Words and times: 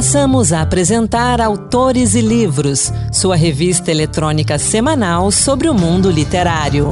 Passamos 0.00 0.50
a 0.50 0.62
apresentar 0.62 1.42
Autores 1.42 2.14
e 2.14 2.22
Livros, 2.22 2.90
sua 3.12 3.36
revista 3.36 3.90
eletrônica 3.90 4.58
semanal 4.58 5.30
sobre 5.30 5.68
o 5.68 5.74
mundo 5.74 6.10
literário. 6.10 6.88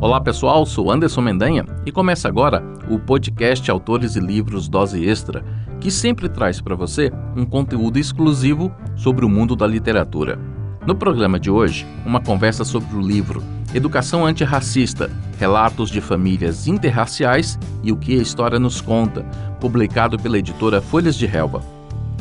Olá 0.00 0.18
pessoal, 0.18 0.64
sou 0.64 0.90
Anderson 0.90 1.20
Mendanha 1.20 1.66
e 1.84 1.92
começa 1.92 2.26
agora 2.26 2.64
o 2.88 2.98
podcast 2.98 3.70
Autores 3.70 4.16
e 4.16 4.20
Livros 4.20 4.66
Dose 4.66 5.04
Extra, 5.06 5.44
que 5.78 5.90
sempre 5.90 6.30
traz 6.30 6.58
para 6.58 6.74
você 6.74 7.12
um 7.36 7.44
conteúdo 7.44 7.98
exclusivo 7.98 8.72
sobre 8.96 9.26
o 9.26 9.28
mundo 9.28 9.54
da 9.54 9.66
literatura. 9.66 10.38
No 10.86 10.94
programa 10.94 11.38
de 11.38 11.50
hoje, 11.50 11.86
uma 12.06 12.22
conversa 12.22 12.64
sobre 12.64 12.96
o 12.96 13.00
livro 13.02 13.42
Educação 13.74 14.24
Antirracista, 14.24 15.10
Relatos 15.44 15.90
de 15.90 16.00
Famílias 16.00 16.66
Interraciais 16.66 17.58
e 17.82 17.92
o 17.92 17.98
que 17.98 18.18
a 18.18 18.22
História 18.22 18.58
nos 18.58 18.80
Conta, 18.80 19.26
publicado 19.60 20.18
pela 20.18 20.38
editora 20.38 20.80
Folhas 20.80 21.14
de 21.16 21.26
Relva. 21.26 21.62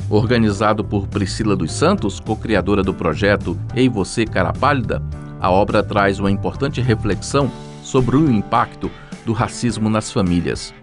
Organizado 0.10 0.84
por 0.84 1.08
Priscila 1.08 1.56
dos 1.56 1.72
Santos, 1.72 2.20
co-criadora 2.20 2.84
do 2.84 2.94
projeto 2.94 3.58
Ei 3.74 3.88
Você 3.88 4.26
Cara 4.26 4.52
Pálida, 4.52 5.02
a 5.40 5.50
obra 5.50 5.82
traz 5.82 6.20
uma 6.20 6.30
importante 6.30 6.82
reflexão 6.82 7.50
sobre 7.82 8.18
o 8.18 8.30
impacto 8.30 8.92
do 9.26 9.32
racismo 9.32 9.90
nas 9.90 10.12
famílias. 10.12 10.74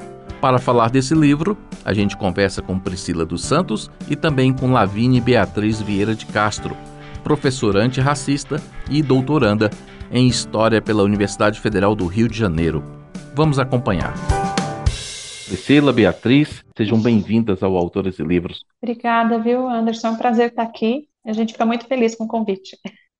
Para 0.41 0.59
falar 0.59 0.89
desse 0.89 1.15
livro, 1.15 1.59
a 1.85 1.93
gente 1.93 2.17
conversa 2.17 2.63
com 2.63 2.79
Priscila 2.79 3.27
dos 3.27 3.45
Santos 3.45 3.91
e 4.09 4.17
também 4.17 4.51
com 4.51 4.73
Lavine 4.73 5.21
Beatriz 5.21 5.83
Vieira 5.83 6.15
de 6.15 6.25
Castro, 6.25 6.75
professora 7.23 7.81
antirracista 7.85 8.63
e 8.89 9.03
doutoranda 9.03 9.69
em 10.11 10.27
História 10.27 10.83
pela 10.83 11.03
Universidade 11.03 11.61
Federal 11.61 11.95
do 11.95 12.07
Rio 12.07 12.29
de 12.29 12.37
Janeiro. 12.37 12.83
Vamos 13.35 13.59
acompanhar. 13.59 14.15
Priscila, 15.47 15.93
Beatriz, 15.93 16.65
sejam 16.77 17.01
bem-vindas 17.01 17.63
ao 17.63 17.77
Autores 17.77 18.19
e 18.19 18.23
Livros. 18.23 18.65
Obrigada, 18.83 19.39
viu, 19.39 19.69
Anderson? 19.69 20.09
É 20.09 20.11
um 20.11 20.17
prazer 20.17 20.51
estar 20.51 20.63
aqui. 20.63 21.09
A 21.25 21.33
gente 21.33 21.53
fica 21.53 21.65
muito 21.65 21.87
feliz 21.87 22.15
com 22.15 22.25
o 22.25 22.29
convite. 22.29 22.77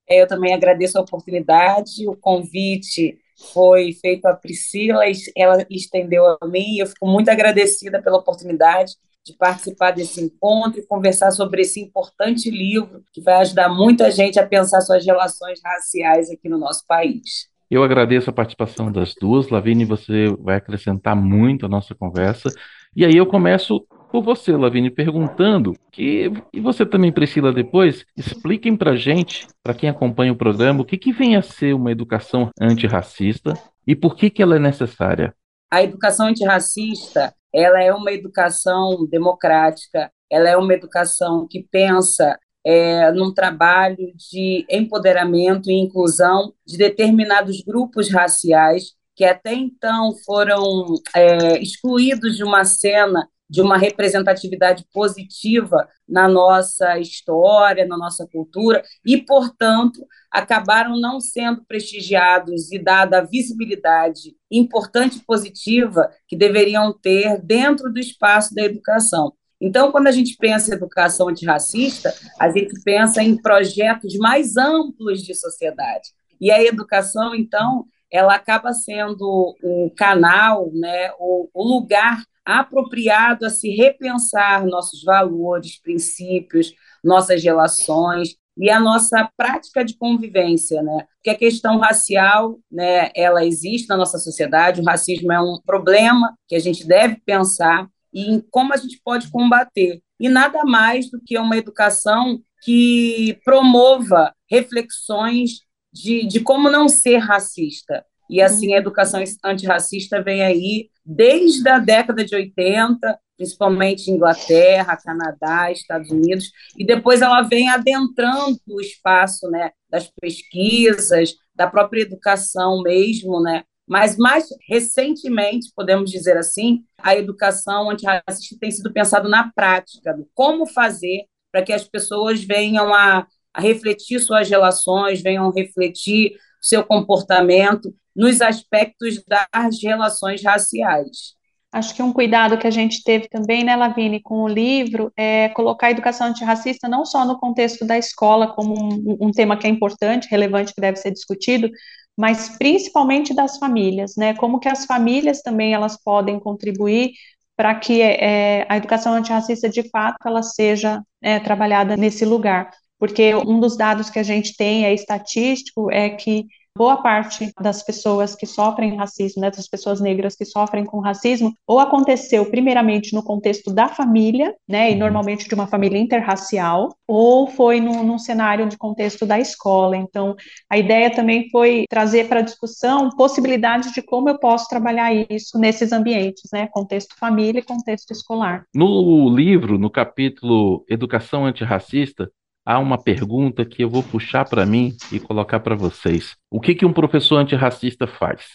É, 0.09 0.21
eu 0.21 0.27
também 0.27 0.53
agradeço 0.53 0.97
a 0.97 1.01
oportunidade, 1.01 2.07
o 2.07 2.15
convite 2.15 3.17
foi 3.53 3.93
feito 3.93 4.25
a 4.25 4.33
Priscila, 4.33 5.03
ela 5.35 5.65
estendeu 5.69 6.37
a 6.41 6.47
mim, 6.47 6.75
e 6.75 6.79
eu 6.79 6.87
fico 6.87 7.07
muito 7.07 7.29
agradecida 7.29 8.01
pela 8.01 8.17
oportunidade 8.17 8.93
de 9.25 9.33
participar 9.37 9.91
desse 9.91 10.21
encontro 10.21 10.79
e 10.79 10.85
conversar 10.85 11.31
sobre 11.31 11.61
esse 11.61 11.79
importante 11.79 12.49
livro 12.49 13.03
que 13.13 13.21
vai 13.21 13.35
ajudar 13.35 13.69
muita 13.69 14.09
gente 14.09 14.39
a 14.39 14.47
pensar 14.47 14.81
suas 14.81 15.05
relações 15.05 15.59
raciais 15.63 16.29
aqui 16.29 16.49
no 16.49 16.57
nosso 16.57 16.85
país. 16.87 17.49
Eu 17.69 17.83
agradeço 17.83 18.29
a 18.29 18.33
participação 18.33 18.91
das 18.91 19.13
duas. 19.15 19.49
Lavine, 19.49 19.85
você 19.85 20.27
vai 20.39 20.57
acrescentar 20.57 21.15
muito 21.15 21.65
à 21.65 21.69
nossa 21.69 21.95
conversa. 21.95 22.49
E 22.93 23.05
aí 23.05 23.15
eu 23.15 23.25
começo 23.25 23.87
por 24.11 24.21
você, 24.21 24.51
Lavine, 24.51 24.89
perguntando 24.89 25.73
que, 25.89 26.29
e 26.51 26.59
você 26.59 26.85
também, 26.85 27.13
Priscila, 27.13 27.53
depois, 27.53 28.05
expliquem 28.17 28.75
para 28.75 28.97
gente, 28.97 29.47
para 29.63 29.73
quem 29.73 29.89
acompanha 29.89 30.33
o 30.33 30.35
programa, 30.35 30.81
o 30.81 30.85
que, 30.85 30.97
que 30.97 31.13
vem 31.13 31.37
a 31.37 31.41
ser 31.41 31.73
uma 31.73 31.91
educação 31.91 32.49
antirracista 32.59 33.53
e 33.87 33.95
por 33.95 34.17
que, 34.17 34.29
que 34.29 34.43
ela 34.43 34.57
é 34.57 34.59
necessária. 34.59 35.33
A 35.71 35.81
educação 35.81 36.27
antirracista 36.27 37.33
ela 37.53 37.81
é 37.81 37.93
uma 37.93 38.11
educação 38.11 39.05
democrática, 39.09 40.11
ela 40.29 40.49
é 40.49 40.57
uma 40.57 40.73
educação 40.73 41.47
que 41.49 41.67
pensa 41.71 42.37
é, 42.65 43.11
num 43.11 43.33
trabalho 43.33 44.13
de 44.15 44.65
empoderamento 44.69 45.69
e 45.69 45.73
inclusão 45.73 46.53
de 46.65 46.77
determinados 46.77 47.61
grupos 47.61 48.09
raciais 48.09 48.93
que 49.15 49.25
até 49.25 49.53
então 49.53 50.13
foram 50.25 50.85
é, 51.15 51.61
excluídos 51.61 52.37
de 52.37 52.43
uma 52.43 52.63
cena 52.63 53.27
de 53.51 53.61
uma 53.61 53.77
representatividade 53.77 54.85
positiva 54.93 55.85
na 56.07 56.25
nossa 56.25 56.97
história, 56.99 57.85
na 57.85 57.97
nossa 57.97 58.25
cultura, 58.25 58.81
e, 59.05 59.17
portanto, 59.17 60.07
acabaram 60.31 60.97
não 60.97 61.19
sendo 61.19 61.61
prestigiados 61.65 62.71
e 62.71 62.79
dada 62.79 63.17
a 63.17 63.25
visibilidade 63.25 64.37
importante 64.51 65.17
e 65.17 65.23
positiva 65.23 66.11
que 66.27 66.35
deveriam 66.35 66.93
ter 66.93 67.41
dentro 67.41 67.91
do 67.91 67.99
espaço 67.99 68.53
da 68.53 68.63
educação. 68.63 69.33
Então, 69.59 69.91
quando 69.91 70.07
a 70.07 70.11
gente 70.11 70.35
pensa 70.37 70.71
em 70.71 70.75
educação 70.75 71.29
antirracista, 71.29 72.13
a 72.39 72.49
gente 72.49 72.81
pensa 72.83 73.21
em 73.21 73.39
projetos 73.39 74.17
mais 74.17 74.57
amplos 74.57 75.21
de 75.21 75.35
sociedade. 75.35 76.09
E 76.39 76.51
a 76.51 76.61
educação, 76.63 77.35
então, 77.35 77.85
ela 78.11 78.33
acaba 78.33 78.73
sendo 78.73 79.55
o 79.63 79.91
canal, 79.95 80.71
né, 80.73 81.11
o, 81.19 81.47
o 81.53 81.63
lugar 81.63 82.23
apropriado 82.43 83.45
a 83.45 83.51
se 83.51 83.69
repensar 83.69 84.65
nossos 84.65 85.03
valores, 85.03 85.79
princípios, 85.79 86.73
nossas 87.03 87.43
relações 87.43 88.35
e 88.61 88.69
a 88.69 88.79
nossa 88.79 89.27
prática 89.35 89.83
de 89.83 89.97
convivência, 89.97 90.83
né? 90.83 91.07
Porque 91.15 91.31
a 91.31 91.37
questão 91.37 91.79
racial, 91.79 92.59
né, 92.71 93.09
ela 93.15 93.43
existe 93.43 93.89
na 93.89 93.97
nossa 93.97 94.19
sociedade, 94.19 94.79
o 94.79 94.85
racismo 94.85 95.31
é 95.31 95.41
um 95.41 95.59
problema 95.65 96.37
que 96.47 96.55
a 96.55 96.59
gente 96.59 96.87
deve 96.87 97.19
pensar 97.25 97.89
e 98.13 98.29
em 98.29 98.39
como 98.51 98.71
a 98.71 98.77
gente 98.77 99.01
pode 99.03 99.31
combater. 99.31 99.99
E 100.19 100.29
nada 100.29 100.63
mais 100.63 101.09
do 101.09 101.19
que 101.19 101.39
uma 101.39 101.57
educação 101.57 102.39
que 102.63 103.39
promova 103.43 104.31
reflexões 104.47 105.61
de, 105.91 106.27
de 106.27 106.39
como 106.41 106.69
não 106.69 106.87
ser 106.87 107.17
racista. 107.17 108.05
E 108.31 108.41
assim 108.41 108.73
a 108.73 108.77
educação 108.77 109.21
antirracista 109.43 110.23
vem 110.23 110.41
aí 110.41 110.89
desde 111.05 111.67
a 111.67 111.77
década 111.79 112.23
de 112.23 112.33
80, 112.33 113.19
principalmente 113.35 114.09
Inglaterra, 114.09 114.95
Canadá, 114.95 115.69
Estados 115.69 116.09
Unidos, 116.09 116.49
e 116.77 116.85
depois 116.85 117.21
ela 117.21 117.41
vem 117.41 117.69
adentrando 117.69 118.57
o 118.69 118.79
espaço 118.79 119.49
né, 119.49 119.71
das 119.89 120.09
pesquisas, 120.21 121.33
da 121.53 121.67
própria 121.67 122.03
educação 122.03 122.81
mesmo, 122.81 123.41
né? 123.41 123.63
Mas 123.85 124.15
mais 124.15 124.45
recentemente, 124.69 125.69
podemos 125.75 126.09
dizer 126.09 126.37
assim, 126.37 126.85
a 126.97 127.13
educação 127.13 127.89
antirracista 127.89 128.55
tem 128.61 128.71
sido 128.71 128.93
pensada 128.93 129.27
na 129.27 129.51
prática, 129.53 130.13
do 130.13 130.25
como 130.33 130.65
fazer 130.65 131.25
para 131.51 131.63
que 131.63 131.73
as 131.73 131.83
pessoas 131.83 132.41
venham 132.41 132.93
a, 132.93 133.27
a 133.53 133.59
refletir 133.59 134.21
suas 134.21 134.49
relações, 134.49 135.21
venham 135.21 135.51
refletir 135.51 136.31
seu 136.61 136.85
comportamento 136.85 137.93
nos 138.15 138.41
aspectos 138.41 139.23
das 139.27 139.81
relações 139.81 140.43
raciais. 140.43 141.35
Acho 141.71 141.95
que 141.95 142.03
um 142.03 142.11
cuidado 142.11 142.57
que 142.57 142.67
a 142.67 142.71
gente 142.71 143.01
teve 143.01 143.29
também, 143.29 143.63
né, 143.63 143.77
Lavine, 143.77 144.21
com 144.21 144.43
o 144.43 144.47
livro, 144.47 145.11
é 145.15 145.47
colocar 145.49 145.87
a 145.87 145.91
educação 145.91 146.27
antirracista 146.27 146.89
não 146.89 147.05
só 147.05 147.23
no 147.25 147.39
contexto 147.39 147.85
da 147.85 147.97
escola, 147.97 148.53
como 148.53 148.73
um, 148.73 149.27
um 149.27 149.31
tema 149.31 149.55
que 149.55 149.65
é 149.65 149.69
importante, 149.69 150.27
relevante, 150.29 150.73
que 150.73 150.81
deve 150.81 150.97
ser 150.97 151.11
discutido, 151.11 151.69
mas 152.17 152.57
principalmente 152.57 153.33
das 153.33 153.57
famílias, 153.57 154.15
né? 154.17 154.33
Como 154.33 154.59
que 154.59 154.67
as 154.67 154.85
famílias 154.85 155.41
também 155.41 155.73
elas 155.73 155.97
podem 156.03 156.39
contribuir 156.39 157.13
para 157.55 157.75
que 157.75 158.01
é, 158.01 158.65
a 158.67 158.75
educação 158.75 159.13
antirracista 159.13 159.69
de 159.69 159.87
fato 159.89 160.17
ela 160.25 160.43
seja 160.43 161.01
é, 161.21 161.39
trabalhada 161.39 161.95
nesse 161.95 162.25
lugar. 162.25 162.69
Porque 162.99 163.33
um 163.33 163.59
dos 163.59 163.77
dados 163.77 164.09
que 164.09 164.19
a 164.19 164.23
gente 164.23 164.55
tem 164.57 164.85
é 164.85 164.93
estatístico 164.93 165.89
é 165.91 166.09
que 166.09 166.45
boa 166.77 166.97
parte 166.97 167.51
das 167.59 167.83
pessoas 167.83 168.35
que 168.35 168.45
sofrem 168.45 168.95
racismo, 168.95 169.41
né, 169.41 169.51
das 169.51 169.67
pessoas 169.67 169.99
negras 169.99 170.35
que 170.35 170.45
sofrem 170.45 170.85
com 170.85 170.99
racismo, 170.99 171.53
ou 171.67 171.79
aconteceu 171.79 172.45
primeiramente 172.49 173.13
no 173.13 173.23
contexto 173.23 173.73
da 173.73 173.87
família, 173.87 174.55
né, 174.67 174.89
e 174.89 174.93
uhum. 174.93 174.99
normalmente 174.99 175.47
de 175.47 175.55
uma 175.55 175.67
família 175.67 175.99
interracial, 175.99 176.95
ou 177.07 177.47
foi 177.47 177.81
no, 177.81 178.03
num 178.03 178.17
cenário 178.17 178.67
de 178.67 178.77
contexto 178.77 179.25
da 179.25 179.39
escola. 179.39 179.97
Então, 179.97 180.35
a 180.69 180.77
ideia 180.77 181.13
também 181.13 181.49
foi 181.49 181.85
trazer 181.89 182.27
para 182.27 182.39
a 182.39 182.43
discussão 182.43 183.09
possibilidades 183.09 183.91
de 183.91 184.01
como 184.01 184.29
eu 184.29 184.39
posso 184.39 184.67
trabalhar 184.67 185.13
isso 185.29 185.59
nesses 185.59 185.91
ambientes, 185.91 186.49
né, 186.53 186.67
contexto 186.71 187.15
família 187.17 187.59
e 187.59 187.65
contexto 187.65 188.11
escolar. 188.11 188.63
No 188.73 189.29
livro, 189.29 189.77
no 189.77 189.89
capítulo 189.89 190.85
Educação 190.89 191.45
Antirracista, 191.45 192.31
há 192.71 192.79
uma 192.79 192.97
pergunta 192.97 193.65
que 193.65 193.83
eu 193.83 193.89
vou 193.89 194.01
puxar 194.01 194.45
para 194.45 194.65
mim 194.65 194.95
e 195.11 195.19
colocar 195.19 195.59
para 195.59 195.75
vocês. 195.75 196.35
O 196.49 196.61
que, 196.61 196.73
que 196.73 196.85
um 196.85 196.93
professor 196.93 197.37
antirracista 197.37 198.07
faz? 198.07 198.45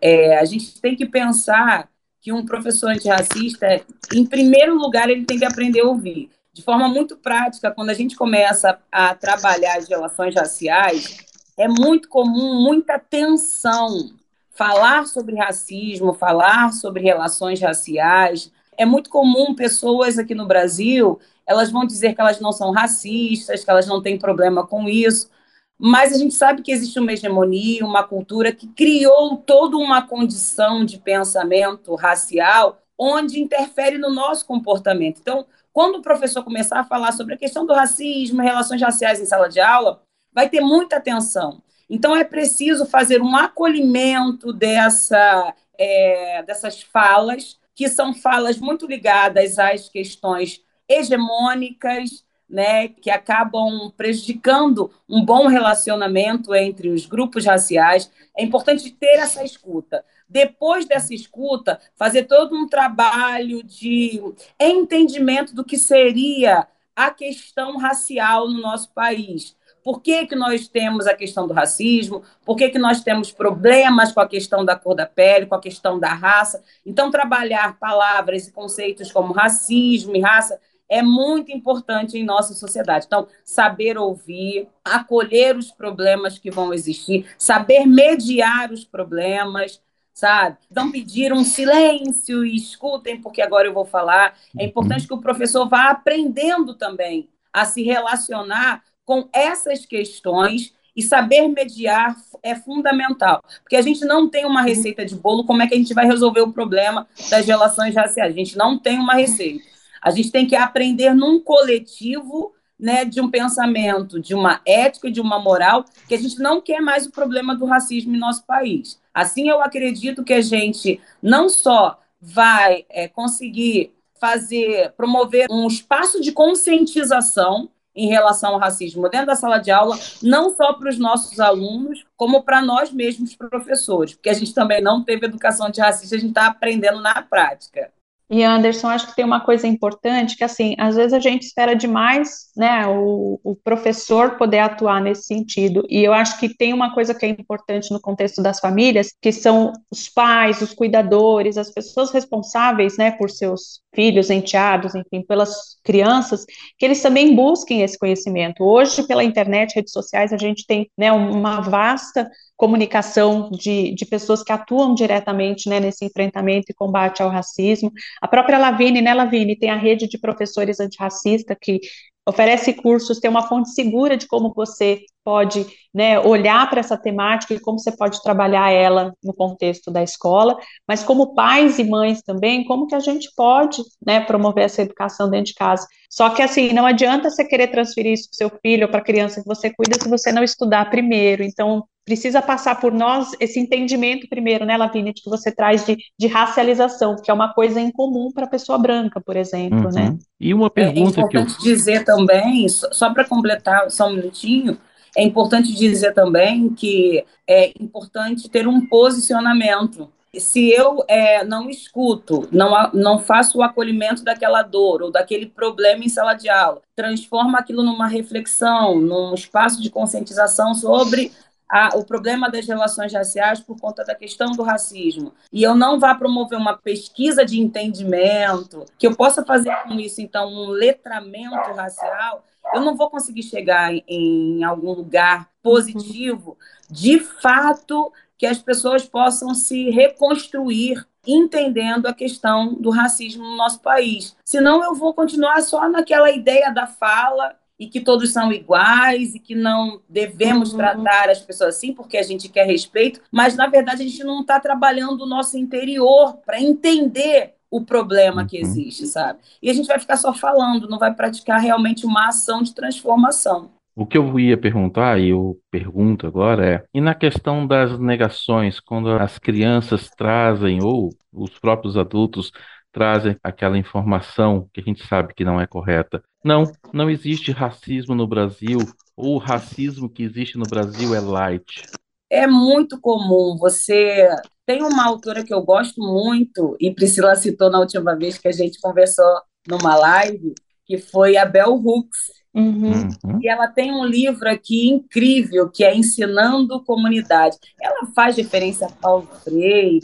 É, 0.00 0.38
a 0.38 0.44
gente 0.44 0.80
tem 0.80 0.94
que 0.94 1.06
pensar 1.06 1.88
que 2.20 2.32
um 2.32 2.46
professor 2.46 2.90
antirracista, 2.90 3.80
em 4.14 4.24
primeiro 4.24 4.76
lugar, 4.76 5.10
ele 5.10 5.24
tem 5.24 5.38
que 5.38 5.44
aprender 5.44 5.80
a 5.80 5.86
ouvir. 5.86 6.30
De 6.52 6.62
forma 6.62 6.88
muito 6.88 7.16
prática, 7.16 7.70
quando 7.70 7.90
a 7.90 7.94
gente 7.94 8.16
começa 8.16 8.78
a 8.90 9.14
trabalhar 9.14 9.78
as 9.78 9.88
relações 9.88 10.34
raciais, 10.34 11.18
é 11.56 11.66
muito 11.66 12.08
comum 12.08 12.62
muita 12.62 12.98
tensão. 12.98 14.10
Falar 14.50 15.06
sobre 15.06 15.36
racismo, 15.36 16.14
falar 16.14 16.72
sobre 16.72 17.02
relações 17.02 17.60
raciais. 17.60 18.50
É 18.76 18.84
muito 18.84 19.10
comum 19.10 19.54
pessoas 19.54 20.18
aqui 20.18 20.34
no 20.34 20.46
Brasil 20.46 21.18
elas 21.46 21.70
vão 21.70 21.86
dizer 21.86 22.14
que 22.14 22.20
elas 22.20 22.40
não 22.40 22.50
são 22.52 22.72
racistas, 22.72 23.64
que 23.64 23.70
elas 23.70 23.86
não 23.86 24.02
têm 24.02 24.18
problema 24.18 24.66
com 24.66 24.88
isso, 24.88 25.30
mas 25.78 26.12
a 26.12 26.18
gente 26.18 26.34
sabe 26.34 26.62
que 26.62 26.72
existe 26.72 26.98
uma 26.98 27.12
hegemonia, 27.12 27.84
uma 27.84 28.02
cultura 28.02 28.52
que 28.52 28.66
criou 28.66 29.36
toda 29.36 29.76
uma 29.76 30.02
condição 30.06 30.84
de 30.84 30.98
pensamento 30.98 31.94
racial 31.94 32.82
onde 32.98 33.40
interfere 33.40 33.98
no 33.98 34.10
nosso 34.10 34.46
comportamento. 34.46 35.20
Então, 35.20 35.46
quando 35.72 35.96
o 35.96 36.02
professor 36.02 36.42
começar 36.42 36.80
a 36.80 36.84
falar 36.84 37.12
sobre 37.12 37.34
a 37.34 37.38
questão 37.38 37.66
do 37.66 37.74
racismo, 37.74 38.40
relações 38.42 38.80
raciais 38.80 39.20
em 39.20 39.26
sala 39.26 39.48
de 39.48 39.60
aula, 39.60 40.00
vai 40.32 40.48
ter 40.48 40.60
muita 40.62 40.96
atenção. 40.96 41.62
Então, 41.90 42.16
é 42.16 42.24
preciso 42.24 42.86
fazer 42.86 43.20
um 43.20 43.36
acolhimento 43.36 44.52
dessa, 44.52 45.54
é, 45.78 46.42
dessas 46.44 46.82
falas, 46.82 47.58
que 47.76 47.88
são 47.90 48.14
falas 48.14 48.58
muito 48.58 48.86
ligadas 48.86 49.58
às 49.58 49.88
questões 49.88 50.62
hegemônicas, 50.88 52.24
né, 52.48 52.88
que 52.88 53.10
acabam 53.10 53.92
prejudicando 53.96 54.90
um 55.08 55.24
bom 55.24 55.48
relacionamento 55.48 56.54
entre 56.54 56.88
os 56.88 57.04
grupos 57.04 57.44
raciais. 57.44 58.10
É 58.36 58.42
importante 58.42 58.90
ter 58.90 59.18
essa 59.18 59.44
escuta. 59.44 60.04
Depois 60.28 60.86
dessa 60.86 61.12
escuta, 61.12 61.80
fazer 61.96 62.24
todo 62.24 62.56
um 62.56 62.68
trabalho 62.68 63.62
de 63.62 64.22
entendimento 64.58 65.54
do 65.54 65.64
que 65.64 65.76
seria 65.76 66.66
a 66.94 67.10
questão 67.10 67.76
racial 67.76 68.48
no 68.48 68.60
nosso 68.60 68.90
país. 68.92 69.55
Por 69.86 70.02
que, 70.02 70.26
que 70.26 70.34
nós 70.34 70.66
temos 70.66 71.06
a 71.06 71.14
questão 71.14 71.46
do 71.46 71.54
racismo? 71.54 72.24
Por 72.44 72.56
que, 72.56 72.70
que 72.70 72.78
nós 72.78 73.04
temos 73.04 73.30
problemas 73.30 74.10
com 74.10 74.18
a 74.18 74.26
questão 74.26 74.64
da 74.64 74.74
cor 74.74 74.96
da 74.96 75.06
pele, 75.06 75.46
com 75.46 75.54
a 75.54 75.60
questão 75.60 75.96
da 75.96 76.12
raça? 76.12 76.60
Então, 76.84 77.08
trabalhar 77.08 77.78
palavras 77.78 78.48
e 78.48 78.52
conceitos 78.52 79.12
como 79.12 79.32
racismo 79.32 80.16
e 80.16 80.20
raça 80.20 80.58
é 80.88 81.02
muito 81.02 81.52
importante 81.52 82.18
em 82.18 82.24
nossa 82.24 82.52
sociedade. 82.52 83.06
Então, 83.06 83.28
saber 83.44 83.96
ouvir, 83.96 84.66
acolher 84.84 85.56
os 85.56 85.70
problemas 85.70 86.36
que 86.36 86.50
vão 86.50 86.74
existir, 86.74 87.24
saber 87.38 87.86
mediar 87.86 88.72
os 88.72 88.84
problemas, 88.84 89.80
sabe? 90.12 90.56
Não 90.68 90.90
pedir 90.90 91.32
um 91.32 91.44
silêncio 91.44 92.44
e 92.44 92.56
escutem, 92.56 93.22
porque 93.22 93.40
agora 93.40 93.68
eu 93.68 93.72
vou 93.72 93.84
falar. 93.84 94.36
É 94.58 94.64
importante 94.64 95.06
que 95.06 95.14
o 95.14 95.20
professor 95.20 95.68
vá 95.68 95.90
aprendendo 95.90 96.74
também 96.74 97.28
a 97.52 97.64
se 97.64 97.84
relacionar 97.84 98.82
com 99.06 99.28
essas 99.32 99.86
questões 99.86 100.74
e 100.94 101.02
saber 101.02 101.46
mediar 101.48 102.16
é 102.42 102.54
fundamental, 102.54 103.42
porque 103.62 103.76
a 103.76 103.82
gente 103.82 104.04
não 104.04 104.28
tem 104.28 104.46
uma 104.46 104.62
receita 104.62 105.04
de 105.04 105.14
bolo, 105.14 105.44
como 105.44 105.62
é 105.62 105.66
que 105.66 105.74
a 105.74 105.78
gente 105.78 105.94
vai 105.94 106.06
resolver 106.06 106.40
o 106.40 106.52
problema 106.52 107.06
das 107.30 107.46
relações 107.46 107.94
raciais? 107.94 108.32
A 108.32 108.36
gente 108.36 108.56
não 108.56 108.78
tem 108.78 108.98
uma 108.98 109.14
receita. 109.14 109.62
A 110.00 110.10
gente 110.10 110.30
tem 110.30 110.46
que 110.46 110.56
aprender 110.56 111.14
num 111.14 111.40
coletivo, 111.40 112.54
né, 112.78 113.04
de 113.04 113.20
um 113.20 113.30
pensamento, 113.30 114.20
de 114.20 114.34
uma 114.34 114.60
ética, 114.64 115.10
de 115.10 115.20
uma 115.20 115.38
moral, 115.38 115.84
que 116.08 116.14
a 116.14 116.18
gente 116.18 116.38
não 116.38 116.60
quer 116.60 116.80
mais 116.80 117.06
o 117.06 117.12
problema 117.12 117.54
do 117.54 117.66
racismo 117.66 118.14
em 118.14 118.18
nosso 118.18 118.44
país. 118.46 119.00
Assim, 119.12 119.48
eu 119.48 119.60
acredito 119.62 120.24
que 120.24 120.32
a 120.32 120.40
gente 120.40 121.00
não 121.22 121.48
só 121.48 121.98
vai 122.20 122.86
é, 122.88 123.08
conseguir 123.08 123.92
fazer, 124.20 124.92
promover 124.96 125.46
um 125.50 125.66
espaço 125.66 126.20
de 126.20 126.32
conscientização 126.32 127.68
em 127.96 128.08
relação 128.08 128.52
ao 128.52 128.60
racismo 128.60 129.08
dentro 129.08 129.26
da 129.26 129.34
sala 129.34 129.58
de 129.58 129.70
aula, 129.70 129.98
não 130.22 130.54
só 130.54 130.74
para 130.74 130.90
os 130.90 130.98
nossos 130.98 131.40
alunos, 131.40 132.04
como 132.16 132.42
para 132.42 132.60
nós 132.60 132.92
mesmos 132.92 133.34
professores, 133.34 134.14
porque 134.14 134.28
a 134.28 134.34
gente 134.34 134.52
também 134.52 134.82
não 134.82 135.02
teve 135.02 135.26
educação 135.26 135.70
de 135.70 135.80
racismo, 135.80 136.16
a 136.16 136.20
gente 136.20 136.28
está 136.28 136.46
aprendendo 136.46 137.00
na 137.00 137.22
prática. 137.22 137.90
E 138.28 138.42
Anderson, 138.42 138.88
acho 138.88 139.06
que 139.06 139.16
tem 139.16 139.24
uma 139.24 139.40
coisa 139.40 139.68
importante 139.68 140.36
que 140.36 140.42
assim, 140.42 140.74
às 140.78 140.96
vezes 140.96 141.12
a 141.12 141.20
gente 141.20 141.42
espera 141.42 141.76
demais, 141.76 142.50
né, 142.56 142.84
o, 142.88 143.38
o, 143.42 143.54
professor 143.54 144.36
poder 144.36 144.58
atuar 144.58 145.00
nesse 145.00 145.22
sentido. 145.22 145.86
E 145.88 146.02
eu 146.02 146.12
acho 146.12 146.36
que 146.38 146.48
tem 146.52 146.72
uma 146.72 146.92
coisa 146.92 147.14
que 147.14 147.24
é 147.24 147.28
importante 147.28 147.92
no 147.92 148.00
contexto 148.00 148.42
das 148.42 148.58
famílias, 148.58 149.14
que 149.22 149.30
são 149.30 149.72
os 149.88 150.08
pais, 150.08 150.60
os 150.60 150.74
cuidadores, 150.74 151.56
as 151.56 151.70
pessoas 151.70 152.10
responsáveis, 152.10 152.96
né, 152.98 153.12
por 153.12 153.30
seus 153.30 153.80
filhos, 153.96 154.30
enteados, 154.30 154.94
enfim, 154.94 155.22
pelas 155.22 155.78
crianças, 155.82 156.44
que 156.78 156.84
eles 156.84 157.02
também 157.02 157.34
busquem 157.34 157.82
esse 157.82 157.98
conhecimento. 157.98 158.62
Hoje, 158.62 159.02
pela 159.04 159.24
internet, 159.24 159.74
redes 159.74 159.92
sociais, 159.92 160.32
a 160.32 160.36
gente 160.36 160.64
tem, 160.66 160.88
né, 160.96 161.10
uma 161.10 161.60
vasta 161.60 162.30
comunicação 162.56 163.50
de, 163.50 163.94
de 163.94 164.06
pessoas 164.06 164.42
que 164.42 164.52
atuam 164.52 164.94
diretamente 164.94 165.68
né, 165.68 165.80
nesse 165.80 166.04
enfrentamento 166.04 166.66
e 166.70 166.74
combate 166.74 167.22
ao 167.22 167.30
racismo. 167.30 167.90
A 168.20 168.28
própria 168.28 168.58
Lavine, 168.58 169.00
né, 169.00 169.14
Lavine, 169.14 169.56
tem 169.56 169.70
a 169.70 169.76
rede 169.76 170.06
de 170.06 170.18
professores 170.18 170.78
antirracistas 170.78 171.56
que 171.60 171.80
oferece 172.28 172.72
cursos, 172.74 173.18
tem 173.18 173.30
uma 173.30 173.48
fonte 173.48 173.70
segura 173.70 174.16
de 174.16 174.26
como 174.26 174.52
você 174.54 175.00
pode 175.26 175.66
né, 175.92 176.20
olhar 176.20 176.70
para 176.70 176.78
essa 176.78 176.96
temática 176.96 177.52
e 177.52 177.58
como 177.58 177.80
você 177.80 177.90
pode 177.90 178.22
trabalhar 178.22 178.70
ela 178.70 179.12
no 179.24 179.34
contexto 179.34 179.90
da 179.90 180.00
escola, 180.00 180.56
mas 180.86 181.02
como 181.02 181.34
pais 181.34 181.80
e 181.80 181.84
mães 181.84 182.22
também, 182.22 182.64
como 182.64 182.86
que 182.86 182.94
a 182.94 183.00
gente 183.00 183.28
pode 183.34 183.82
né, 184.06 184.20
promover 184.20 184.66
essa 184.66 184.82
educação 184.82 185.28
dentro 185.28 185.46
de 185.46 185.54
casa. 185.54 185.84
Só 186.08 186.30
que 186.30 186.42
assim, 186.42 186.72
não 186.72 186.86
adianta 186.86 187.28
você 187.28 187.44
querer 187.44 187.66
transferir 187.72 188.12
isso 188.12 188.28
para 188.30 188.34
o 188.34 188.36
seu 188.36 188.58
filho 188.62 188.84
ou 188.84 188.88
para 188.88 189.00
a 189.00 189.04
criança 189.04 189.42
que 189.42 189.48
você 189.48 189.68
cuida 189.68 190.00
se 190.00 190.08
você 190.08 190.30
não 190.30 190.44
estudar 190.44 190.88
primeiro. 190.90 191.42
Então, 191.42 191.82
precisa 192.04 192.40
passar 192.40 192.80
por 192.80 192.92
nós 192.92 193.32
esse 193.40 193.58
entendimento 193.58 194.28
primeiro, 194.28 194.64
né, 194.64 194.76
Lavínia, 194.76 195.12
que 195.12 195.28
você 195.28 195.50
traz 195.50 195.84
de, 195.84 195.96
de 196.16 196.28
racialização, 196.28 197.16
que 197.16 197.30
é 197.30 197.34
uma 197.34 197.52
coisa 197.52 197.80
incomum 197.80 198.30
para 198.32 198.44
a 198.44 198.48
pessoa 198.48 198.78
branca, 198.78 199.20
por 199.20 199.36
exemplo, 199.36 199.90
né? 199.90 200.02
uhum. 200.02 200.12
né? 200.12 200.18
E 200.38 200.54
uma 200.54 200.70
pergunta 200.70 201.20
é 201.20 201.24
importante 201.24 201.58
que 201.58 201.68
eu... 201.68 201.74
dizer 201.74 202.04
também, 202.04 202.68
só, 202.68 202.92
só 202.92 203.12
para 203.12 203.24
completar 203.24 203.90
só 203.90 204.06
um 204.06 204.14
minutinho, 204.14 204.78
é 205.16 205.22
importante 205.22 205.74
dizer 205.74 206.12
também 206.12 206.68
que 206.68 207.24
é 207.48 207.72
importante 207.80 208.50
ter 208.50 208.68
um 208.68 208.86
posicionamento. 208.86 210.12
Se 210.38 210.70
eu 210.70 211.02
é, 211.08 211.42
não 211.42 211.70
escuto, 211.70 212.46
não, 212.52 212.90
não 212.92 213.18
faço 213.18 213.58
o 213.58 213.62
acolhimento 213.62 214.22
daquela 214.22 214.62
dor 214.62 215.00
ou 215.00 215.10
daquele 215.10 215.46
problema 215.46 216.04
em 216.04 216.10
sala 216.10 216.34
de 216.34 216.50
aula, 216.50 216.82
transforma 216.94 217.58
aquilo 217.58 217.82
numa 217.82 218.06
reflexão, 218.06 219.00
num 219.00 219.32
espaço 219.32 219.80
de 219.80 219.88
conscientização 219.88 220.74
sobre 220.74 221.32
a, 221.68 221.96
o 221.96 222.04
problema 222.04 222.50
das 222.50 222.66
relações 222.66 223.12
raciais 223.14 223.60
por 223.60 223.80
conta 223.80 224.04
da 224.04 224.14
questão 224.14 224.52
do 224.52 224.62
racismo, 224.62 225.32
e 225.52 225.62
eu 225.62 225.74
não 225.74 225.98
vá 225.98 226.14
promover 226.14 226.58
uma 226.58 226.76
pesquisa 226.76 227.44
de 227.44 227.58
entendimento, 227.58 228.84
que 228.98 229.06
eu 229.06 229.16
possa 229.16 229.44
fazer 229.44 229.74
com 229.82 229.94
isso, 229.94 230.20
então, 230.20 230.48
um 230.48 230.68
letramento 230.68 231.72
racial, 231.74 232.44
eu 232.76 232.82
não 232.82 232.96
vou 232.96 233.10
conseguir 233.10 233.42
chegar 233.42 233.92
em, 234.06 234.62
algum 234.64 234.92
lugar 234.92 235.50
positivo, 235.62 236.56
de 236.90 237.18
fato, 237.18 238.12
que 238.38 238.46
as 238.46 238.58
pessoas 238.58 239.04
possam 239.04 239.54
se 239.54 239.90
reconstruir 239.90 241.04
entendendo 241.26 242.06
a 242.06 242.14
questão 242.14 242.74
do 242.74 242.90
racismo 242.90 243.42
no 243.42 243.56
nosso 243.56 243.80
país. 243.80 244.36
Senão 244.44 244.84
eu 244.84 244.94
vou 244.94 245.12
continuar 245.12 245.60
só 245.62 245.88
naquela 245.88 246.30
ideia 246.30 246.70
da 246.70 246.86
fala 246.86 247.56
e 247.78 247.88
que 247.88 248.00
todos 248.00 248.32
são 248.32 248.52
iguais 248.52 249.34
e 249.34 249.40
que 249.40 249.54
não 249.54 250.00
devemos 250.08 250.70
uhum. 250.70 250.78
tratar 250.78 251.28
as 251.28 251.40
pessoas 251.40 251.76
assim 251.76 251.92
porque 251.92 252.16
a 252.16 252.22
gente 252.22 252.48
quer 252.48 252.66
respeito, 252.66 253.20
mas 253.30 253.56
na 253.56 253.66
verdade 253.66 254.02
a 254.02 254.06
gente 254.06 254.24
não 254.24 254.40
está 254.40 254.60
trabalhando 254.60 255.22
o 255.22 255.28
nosso 255.28 255.58
interior 255.58 256.38
para 256.46 256.60
entender 256.60 257.54
o 257.70 257.84
problema 257.84 258.46
que 258.46 258.56
uhum. 258.56 258.62
existe, 258.62 259.06
sabe? 259.06 259.40
E 259.62 259.70
a 259.70 259.72
gente 259.72 259.86
vai 259.86 259.98
ficar 259.98 260.16
só 260.16 260.32
falando, 260.32 260.88
não 260.88 260.98
vai 260.98 261.12
praticar 261.14 261.60
realmente 261.60 262.06
uma 262.06 262.28
ação 262.28 262.62
de 262.62 262.74
transformação. 262.74 263.70
O 263.94 264.04
que 264.04 264.18
eu 264.18 264.38
ia 264.38 264.58
perguntar, 264.58 265.18
e 265.18 265.30
eu 265.30 265.58
pergunto 265.70 266.26
agora, 266.26 266.66
é: 266.66 266.84
e 266.92 267.00
na 267.00 267.14
questão 267.14 267.66
das 267.66 267.98
negações, 267.98 268.78
quando 268.78 269.10
as 269.10 269.38
crianças 269.38 270.10
trazem, 270.10 270.82
ou 270.82 271.10
os 271.32 271.58
próprios 271.58 271.96
adultos 271.96 272.52
trazem 272.92 273.36
aquela 273.42 273.78
informação 273.78 274.68
que 274.72 274.80
a 274.80 274.84
gente 274.84 275.06
sabe 275.06 275.34
que 275.34 275.44
não 275.44 275.60
é 275.60 275.66
correta. 275.66 276.22
Não, 276.44 276.64
não 276.92 277.10
existe 277.10 277.52
racismo 277.52 278.14
no 278.14 278.26
Brasil, 278.26 278.78
ou 279.16 279.36
o 279.36 279.38
racismo 279.38 280.10
que 280.10 280.22
existe 280.22 280.58
no 280.58 280.64
Brasil 280.64 281.14
é 281.14 281.20
light. 281.20 281.82
É 282.30 282.46
muito 282.46 283.00
comum. 283.00 283.56
Você 283.58 284.28
tem 284.66 284.82
uma 284.82 285.06
autora 285.06 285.44
que 285.44 285.54
eu 285.54 285.62
gosto 285.62 286.00
muito, 286.00 286.76
e 286.80 286.92
Priscila 286.92 287.36
citou 287.36 287.70
na 287.70 287.78
última 287.78 288.16
vez 288.16 288.36
que 288.36 288.48
a 288.48 288.52
gente 288.52 288.80
conversou 288.80 289.24
numa 289.66 289.96
live, 289.96 290.54
que 290.84 290.98
foi 290.98 291.36
a 291.36 291.46
Bell 291.46 291.74
Hooks. 291.74 292.32
Uhum. 292.52 293.08
Uhum. 293.24 293.40
E 293.40 293.48
ela 293.48 293.68
tem 293.68 293.92
um 293.92 294.04
livro 294.04 294.48
aqui 294.48 294.88
incrível, 294.88 295.70
que 295.70 295.84
é 295.84 295.94
Ensinando 295.94 296.82
Comunidade. 296.84 297.56
Ela 297.80 298.06
faz 298.14 298.36
referência 298.36 298.86
a 298.86 298.90
Paulo 298.90 299.28
Freire, 299.44 300.00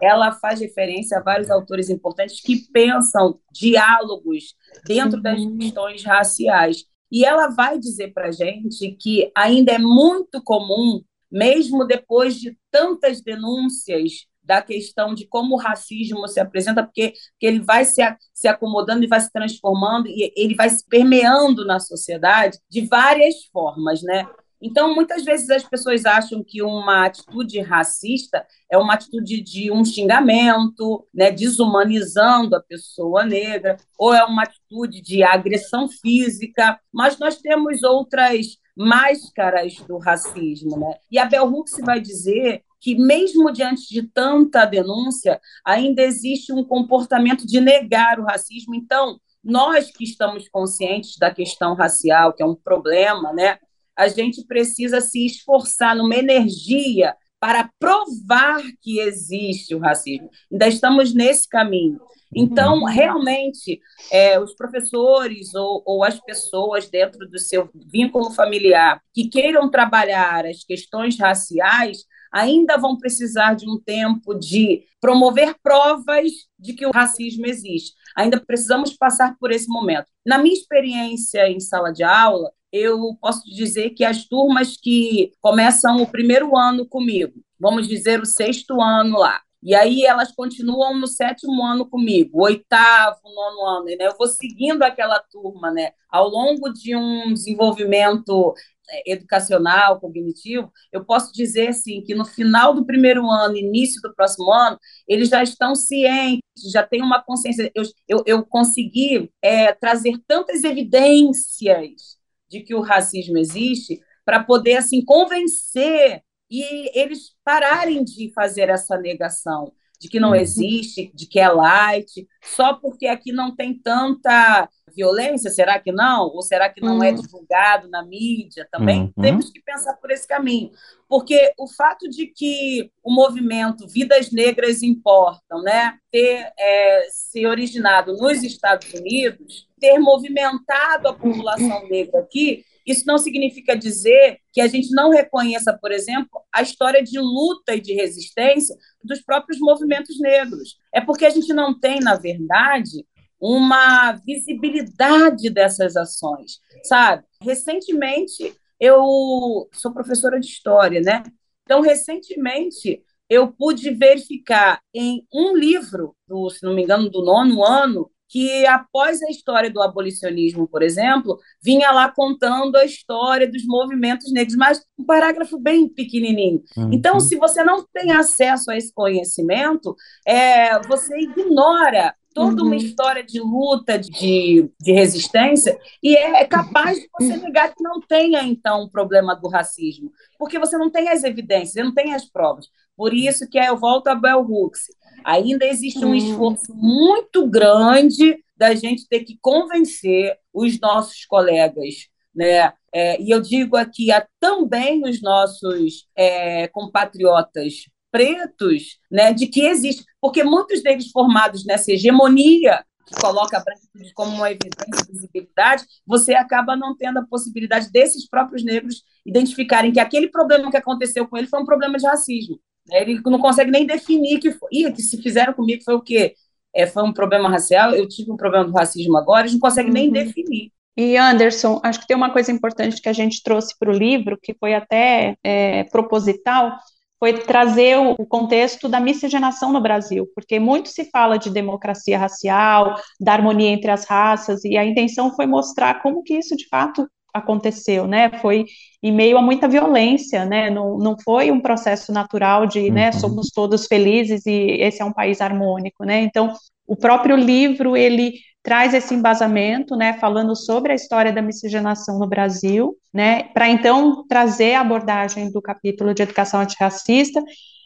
ela 0.00 0.32
faz 0.32 0.60
referência 0.60 1.18
a 1.18 1.22
vários 1.22 1.50
autores 1.50 1.90
importantes 1.90 2.40
que 2.40 2.56
pensam 2.72 3.38
diálogos 3.52 4.54
dentro 4.86 5.20
das 5.20 5.38
uhum. 5.38 5.58
questões 5.58 6.02
raciais. 6.04 6.84
E 7.12 7.24
ela 7.24 7.48
vai 7.48 7.78
dizer 7.78 8.12
para 8.12 8.28
a 8.28 8.32
gente 8.32 8.92
que 8.92 9.30
ainda 9.36 9.72
é 9.72 9.78
muito 9.78 10.42
comum, 10.42 11.02
mesmo 11.30 11.86
depois 11.86 12.34
de 12.36 12.56
tantas 12.70 13.20
denúncias 13.20 14.26
da 14.42 14.60
questão 14.60 15.14
de 15.14 15.26
como 15.26 15.54
o 15.54 15.58
racismo 15.58 16.26
se 16.26 16.40
apresenta, 16.40 16.82
porque, 16.82 17.12
porque 17.32 17.46
ele 17.46 17.60
vai 17.60 17.84
se, 17.84 18.02
se 18.34 18.48
acomodando 18.48 19.04
e 19.04 19.06
vai 19.06 19.20
se 19.20 19.30
transformando 19.30 20.08
e 20.08 20.32
ele 20.36 20.54
vai 20.54 20.68
se 20.68 20.84
permeando 20.88 21.64
na 21.64 21.78
sociedade 21.78 22.58
de 22.68 22.80
várias 22.80 23.44
formas, 23.52 24.02
né? 24.02 24.26
Então, 24.62 24.94
muitas 24.94 25.24
vezes 25.24 25.48
as 25.48 25.64
pessoas 25.64 26.04
acham 26.04 26.44
que 26.44 26.62
uma 26.62 27.06
atitude 27.06 27.60
racista 27.60 28.46
é 28.70 28.76
uma 28.76 28.92
atitude 28.92 29.40
de 29.40 29.72
um 29.72 29.82
xingamento, 29.84 31.06
né, 31.14 31.30
desumanizando 31.30 32.54
a 32.54 32.62
pessoa 32.62 33.24
negra, 33.24 33.78
ou 33.98 34.12
é 34.12 34.22
uma 34.22 34.42
atitude 34.42 35.00
de 35.00 35.22
agressão 35.22 35.88
física, 35.88 36.78
mas 36.92 37.18
nós 37.18 37.36
temos 37.36 37.82
outras 37.82 38.59
máscaras 38.76 39.74
do 39.86 39.98
racismo, 39.98 40.78
né? 40.78 40.94
E 41.10 41.18
a 41.18 41.24
Bell 41.24 41.46
Hooks 41.46 41.78
vai 41.84 42.00
dizer 42.00 42.62
que 42.80 42.96
mesmo 42.96 43.52
diante 43.52 43.86
de 43.88 44.02
tanta 44.02 44.64
denúncia, 44.64 45.40
ainda 45.64 46.02
existe 46.02 46.52
um 46.52 46.64
comportamento 46.64 47.46
de 47.46 47.60
negar 47.60 48.18
o 48.18 48.24
racismo. 48.24 48.74
Então, 48.74 49.18
nós 49.44 49.90
que 49.90 50.04
estamos 50.04 50.48
conscientes 50.48 51.16
da 51.18 51.32
questão 51.32 51.74
racial, 51.74 52.32
que 52.32 52.42
é 52.42 52.46
um 52.46 52.54
problema, 52.54 53.32
né? 53.32 53.58
A 53.96 54.08
gente 54.08 54.44
precisa 54.46 55.00
se 55.00 55.26
esforçar 55.26 55.94
numa 55.94 56.16
energia 56.16 57.14
para 57.40 57.70
provar 57.78 58.62
que 58.82 59.00
existe 59.00 59.74
o 59.74 59.78
racismo. 59.78 60.28
Ainda 60.52 60.68
estamos 60.68 61.14
nesse 61.14 61.48
caminho. 61.48 61.98
Então, 62.34 62.80
uhum. 62.80 62.84
realmente, 62.84 63.80
é, 64.12 64.38
os 64.38 64.54
professores 64.54 65.52
ou, 65.54 65.82
ou, 65.84 66.04
as 66.04 66.20
pessoas 66.20 66.88
dentro 66.88 67.28
do 67.28 67.38
seu 67.38 67.68
vínculo 67.74 68.30
familiar 68.30 69.02
que 69.12 69.28
queiram 69.28 69.68
trabalhar 69.68 70.46
as 70.46 70.62
questões 70.62 71.18
raciais 71.18 72.04
ainda 72.32 72.76
vão 72.76 72.96
precisar 72.96 73.54
de 73.54 73.68
um 73.68 73.80
tempo 73.80 74.34
de 74.34 74.84
promover 75.00 75.56
provas 75.60 76.30
de 76.56 76.74
que 76.74 76.86
o 76.86 76.92
racismo 76.92 77.46
existe. 77.46 77.94
Ainda 78.16 78.40
precisamos 78.40 78.96
passar 78.96 79.36
por 79.40 79.50
esse 79.50 79.66
momento. 79.66 80.06
Na 80.24 80.38
minha 80.38 80.54
experiência 80.54 81.48
em 81.48 81.58
sala 81.58 81.92
de 81.92 82.04
aula, 82.04 82.52
eu 82.72 83.16
posso 83.20 83.44
dizer 83.44 83.90
que 83.90 84.04
as 84.04 84.24
turmas 84.24 84.76
que 84.76 85.32
começam 85.40 86.02
o 86.02 86.06
primeiro 86.06 86.56
ano 86.56 86.86
comigo, 86.86 87.34
vamos 87.58 87.88
dizer 87.88 88.20
o 88.20 88.26
sexto 88.26 88.80
ano 88.80 89.18
lá, 89.18 89.40
e 89.62 89.74
aí 89.74 90.04
elas 90.04 90.32
continuam 90.32 90.98
no 90.98 91.06
sétimo 91.06 91.62
ano 91.62 91.86
comigo, 91.88 92.42
oitavo, 92.42 93.20
nono 93.24 93.66
ano, 93.66 93.84
né? 93.84 93.96
Eu 94.00 94.16
vou 94.16 94.26
seguindo 94.26 94.82
aquela 94.82 95.20
turma, 95.20 95.70
né? 95.70 95.90
Ao 96.08 96.28
longo 96.28 96.70
de 96.72 96.96
um 96.96 97.34
desenvolvimento 97.34 98.54
é, 98.88 99.12
educacional, 99.12 100.00
cognitivo, 100.00 100.72
eu 100.90 101.04
posso 101.04 101.30
dizer 101.32 101.68
assim 101.68 102.02
que 102.02 102.14
no 102.14 102.24
final 102.24 102.72
do 102.74 102.86
primeiro 102.86 103.30
ano, 103.30 103.56
início 103.56 104.00
do 104.00 104.14
próximo 104.14 104.50
ano, 104.50 104.78
eles 105.06 105.28
já 105.28 105.42
estão 105.42 105.74
cientes, 105.74 106.40
já 106.72 106.82
têm 106.82 107.02
uma 107.02 107.22
consciência. 107.22 107.70
Eu, 107.74 107.84
eu, 108.08 108.22
eu 108.26 108.46
consegui 108.46 109.30
é, 109.42 109.74
trazer 109.74 110.14
tantas 110.26 110.64
evidências 110.64 112.18
de 112.50 112.60
que 112.60 112.74
o 112.74 112.80
racismo 112.80 113.38
existe 113.38 114.00
para 114.24 114.42
poder 114.42 114.76
assim 114.76 115.04
convencer 115.04 116.22
e 116.50 116.98
eles 116.98 117.34
pararem 117.44 118.02
de 118.02 118.32
fazer 118.34 118.68
essa 118.68 118.98
negação 118.98 119.72
de 120.00 120.08
que 120.08 120.18
não 120.18 120.30
uhum. 120.30 120.34
existe, 120.34 121.12
de 121.14 121.26
que 121.26 121.38
é 121.38 121.46
light, 121.46 122.26
só 122.42 122.72
porque 122.72 123.06
aqui 123.06 123.32
não 123.32 123.54
tem 123.54 123.78
tanta 123.78 124.66
violência, 124.96 125.50
será 125.50 125.78
que 125.78 125.92
não? 125.92 126.22
Ou 126.28 126.40
será 126.40 126.70
que 126.70 126.80
não 126.80 127.02
é 127.02 127.10
uhum. 127.10 127.18
é 127.18 127.20
divulgado 127.20 127.88
na 127.90 128.02
mídia 128.02 128.66
também? 128.72 129.02
Uhum. 129.02 129.22
Temos 129.22 129.50
que 129.50 129.60
pensar 129.60 129.92
por 129.94 130.10
esse 130.10 130.26
caminho, 130.26 130.70
porque 131.06 131.52
o 131.58 131.68
fato 131.68 132.08
de 132.08 132.26
que 132.28 132.90
o 133.04 133.12
movimento 133.12 133.86
Vidas 133.86 134.32
Negras 134.32 134.82
Importam, 134.82 135.62
né, 135.62 135.98
ter 136.10 136.50
é, 136.58 137.08
se 137.10 137.46
originado 137.46 138.16
nos 138.16 138.42
Estados 138.42 138.90
Unidos, 138.94 139.68
ter 139.80 139.98
movimentado 139.98 141.08
a 141.08 141.14
população 141.14 141.88
negra 141.88 142.20
aqui, 142.20 142.64
isso 142.86 143.04
não 143.06 143.18
significa 143.18 143.76
dizer 143.76 144.38
que 144.52 144.60
a 144.60 144.66
gente 144.66 144.90
não 144.90 145.10
reconheça, 145.10 145.76
por 145.80 145.92
exemplo, 145.92 146.42
a 146.52 146.62
história 146.62 147.02
de 147.02 147.18
luta 147.18 147.74
e 147.74 147.80
de 147.80 147.94
resistência 147.94 148.76
dos 149.02 149.20
próprios 149.20 149.60
movimentos 149.60 150.18
negros. 150.20 150.78
É 150.92 151.00
porque 151.00 151.24
a 151.24 151.30
gente 151.30 151.52
não 151.52 151.78
tem, 151.78 152.00
na 152.00 152.16
verdade, 152.16 153.06
uma 153.40 154.12
visibilidade 154.12 155.48
dessas 155.50 155.96
ações, 155.96 156.60
sabe? 156.84 157.24
Recentemente, 157.42 158.54
eu 158.78 159.68
sou 159.72 159.92
professora 159.92 160.38
de 160.38 160.46
história, 160.46 161.00
né? 161.00 161.22
Então, 161.64 161.80
recentemente, 161.80 163.02
eu 163.28 163.52
pude 163.52 163.90
verificar 163.90 164.82
em 164.92 165.24
um 165.32 165.56
livro, 165.56 166.16
do, 166.26 166.50
se 166.50 166.64
não 166.64 166.74
me 166.74 166.82
engano, 166.82 167.08
do 167.08 167.24
nono 167.24 167.64
ano, 167.64 168.10
que 168.30 168.64
após 168.64 169.20
a 169.22 169.28
história 169.28 169.68
do 169.68 169.82
abolicionismo, 169.82 170.68
por 170.68 170.82
exemplo, 170.82 171.36
vinha 171.60 171.90
lá 171.90 172.08
contando 172.08 172.76
a 172.76 172.84
história 172.84 173.50
dos 173.50 173.66
movimentos 173.66 174.32
negros, 174.32 174.56
mas 174.56 174.80
um 174.96 175.04
parágrafo 175.04 175.58
bem 175.58 175.88
pequenininho. 175.88 176.62
Uhum. 176.76 176.90
Então, 176.92 177.18
se 177.18 177.36
você 177.36 177.64
não 177.64 177.84
tem 177.92 178.12
acesso 178.12 178.70
a 178.70 178.76
esse 178.76 178.94
conhecimento, 178.94 179.96
é, 180.24 180.80
você 180.86 181.18
ignora 181.18 182.14
toda 182.32 182.62
uma 182.62 182.70
uhum. 182.70 182.76
história 182.76 183.24
de 183.24 183.40
luta, 183.40 183.98
de, 183.98 184.70
de 184.80 184.92
resistência, 184.92 185.76
e 186.00 186.16
é, 186.16 186.42
é 186.42 186.44
capaz 186.44 186.96
de 187.00 187.08
você 187.18 187.36
negar 187.36 187.74
que 187.74 187.82
não 187.82 188.00
tenha, 188.00 188.44
então, 188.44 188.82
o 188.82 188.84
um 188.84 188.88
problema 188.88 189.34
do 189.34 189.48
racismo, 189.48 190.12
porque 190.38 190.56
você 190.56 190.78
não 190.78 190.88
tem 190.88 191.08
as 191.08 191.24
evidências, 191.24 191.72
você 191.72 191.82
não 191.82 191.92
tem 191.92 192.14
as 192.14 192.24
provas. 192.24 192.68
Por 193.00 193.14
isso 193.14 193.48
que 193.48 193.58
eu 193.58 193.78
volto 193.78 194.08
a 194.08 194.14
Bell 194.14 194.44
Hooks. 194.46 194.82
Ainda 195.24 195.64
existe 195.64 196.04
um 196.04 196.14
esforço 196.14 196.74
muito 196.74 197.46
grande 197.46 198.36
da 198.54 198.74
gente 198.74 199.08
ter 199.08 199.20
que 199.20 199.38
convencer 199.40 200.36
os 200.52 200.78
nossos 200.78 201.24
colegas 201.24 202.10
né? 202.34 202.72
É, 202.92 203.20
e 203.20 203.30
eu 203.30 203.40
digo 203.40 203.74
aqui 203.74 204.12
a 204.12 204.26
também 204.38 205.02
os 205.08 205.22
nossos 205.22 206.06
é, 206.14 206.68
compatriotas 206.68 207.86
pretos, 208.10 208.98
né, 209.10 209.32
de 209.32 209.46
que 209.46 209.62
existe, 209.62 210.04
porque 210.20 210.44
muitos 210.44 210.82
deles 210.82 211.10
formados 211.10 211.64
nessa 211.64 211.92
hegemonia 211.92 212.84
que 213.06 213.20
coloca 213.20 213.56
a 213.56 213.62
branquitude 213.62 214.12
como 214.14 214.34
uma 214.36 214.50
evidência 214.50 215.04
de 215.04 215.12
visibilidade, 215.12 215.84
você 216.06 216.34
acaba 216.34 216.76
não 216.76 216.96
tendo 216.96 217.18
a 217.18 217.26
possibilidade 217.26 217.90
desses 217.90 218.28
próprios 218.28 218.64
negros 218.64 219.02
identificarem 219.24 219.92
que 219.92 220.00
aquele 220.00 220.28
problema 220.28 220.70
que 220.70 220.76
aconteceu 220.76 221.26
com 221.26 221.36
ele 221.36 221.46
foi 221.46 221.60
um 221.60 221.64
problema 221.64 221.98
de 221.98 222.06
racismo. 222.06 222.60
Ele 222.90 223.20
não 223.24 223.38
consegue 223.38 223.70
nem 223.70 223.86
definir 223.86 224.38
que 224.38 224.52
foi. 224.52 224.68
Ih, 224.72 224.92
que 224.92 225.02
se 225.02 225.20
fizeram 225.22 225.52
comigo 225.52 225.82
foi 225.84 225.94
o 225.94 226.02
quê? 226.02 226.34
É, 226.74 226.86
foi 226.86 227.02
um 227.02 227.12
problema 227.12 227.48
racial, 227.48 227.92
eu 227.92 228.06
tive 228.08 228.30
um 228.30 228.36
problema 228.36 228.64
do 228.64 228.72
racismo 228.72 229.16
agora, 229.16 229.42
eles 229.42 229.52
não 229.52 229.60
conseguem 229.60 229.92
nem 229.92 230.06
uhum. 230.06 230.12
definir. 230.12 230.72
E 230.96 231.16
Anderson, 231.16 231.80
acho 231.82 232.00
que 232.00 232.06
tem 232.06 232.16
uma 232.16 232.32
coisa 232.32 232.52
importante 232.52 233.00
que 233.00 233.08
a 233.08 233.12
gente 233.12 233.42
trouxe 233.42 233.76
para 233.78 233.90
o 233.90 233.96
livro, 233.96 234.38
que 234.40 234.54
foi 234.54 234.74
até 234.74 235.36
é, 235.42 235.84
proposital, 235.84 236.76
foi 237.18 237.34
trazer 237.34 237.98
o 237.98 238.26
contexto 238.26 238.88
da 238.88 238.98
miscigenação 238.98 239.72
no 239.72 239.80
Brasil, 239.80 240.26
porque 240.34 240.58
muito 240.58 240.88
se 240.88 241.04
fala 241.10 241.38
de 241.38 241.50
democracia 241.50 242.18
racial, 242.18 242.94
da 243.20 243.32
harmonia 243.34 243.68
entre 243.68 243.90
as 243.90 244.06
raças, 244.06 244.64
e 244.64 244.76
a 244.76 244.84
intenção 244.84 245.34
foi 245.34 245.46
mostrar 245.46 246.02
como 246.02 246.22
que 246.22 246.34
isso 246.34 246.56
de 246.56 246.66
fato 246.68 247.06
aconteceu, 247.32 248.06
né? 248.06 248.30
Foi 248.40 248.66
em 249.02 249.12
meio 249.12 249.38
a 249.38 249.42
muita 249.42 249.68
violência, 249.68 250.44
né? 250.44 250.70
Não, 250.70 250.98
não 250.98 251.16
foi 251.18 251.50
um 251.50 251.60
processo 251.60 252.12
natural 252.12 252.66
de, 252.66 252.90
né, 252.90 253.06
uhum. 253.06 253.12
somos 253.20 253.50
todos 253.50 253.86
felizes 253.86 254.46
e 254.46 254.76
esse 254.80 255.02
é 255.02 255.04
um 255.04 255.12
país 255.12 255.40
harmônico, 255.40 256.04
né? 256.04 256.20
Então, 256.20 256.52
o 256.86 256.96
próprio 256.96 257.36
livro, 257.36 257.96
ele 257.96 258.34
traz 258.62 258.92
esse 258.92 259.14
embasamento, 259.14 259.96
né, 259.96 260.14
falando 260.14 260.54
sobre 260.54 260.92
a 260.92 260.94
história 260.94 261.32
da 261.32 261.40
miscigenação 261.40 262.18
no 262.18 262.26
Brasil, 262.26 262.94
né, 263.12 263.44
para 263.54 263.68
então 263.68 264.26
trazer 264.28 264.74
a 264.74 264.82
abordagem 264.82 265.50
do 265.50 265.62
capítulo 265.62 266.12
de 266.12 266.22
educação 266.22 266.60
antirracista 266.60 267.42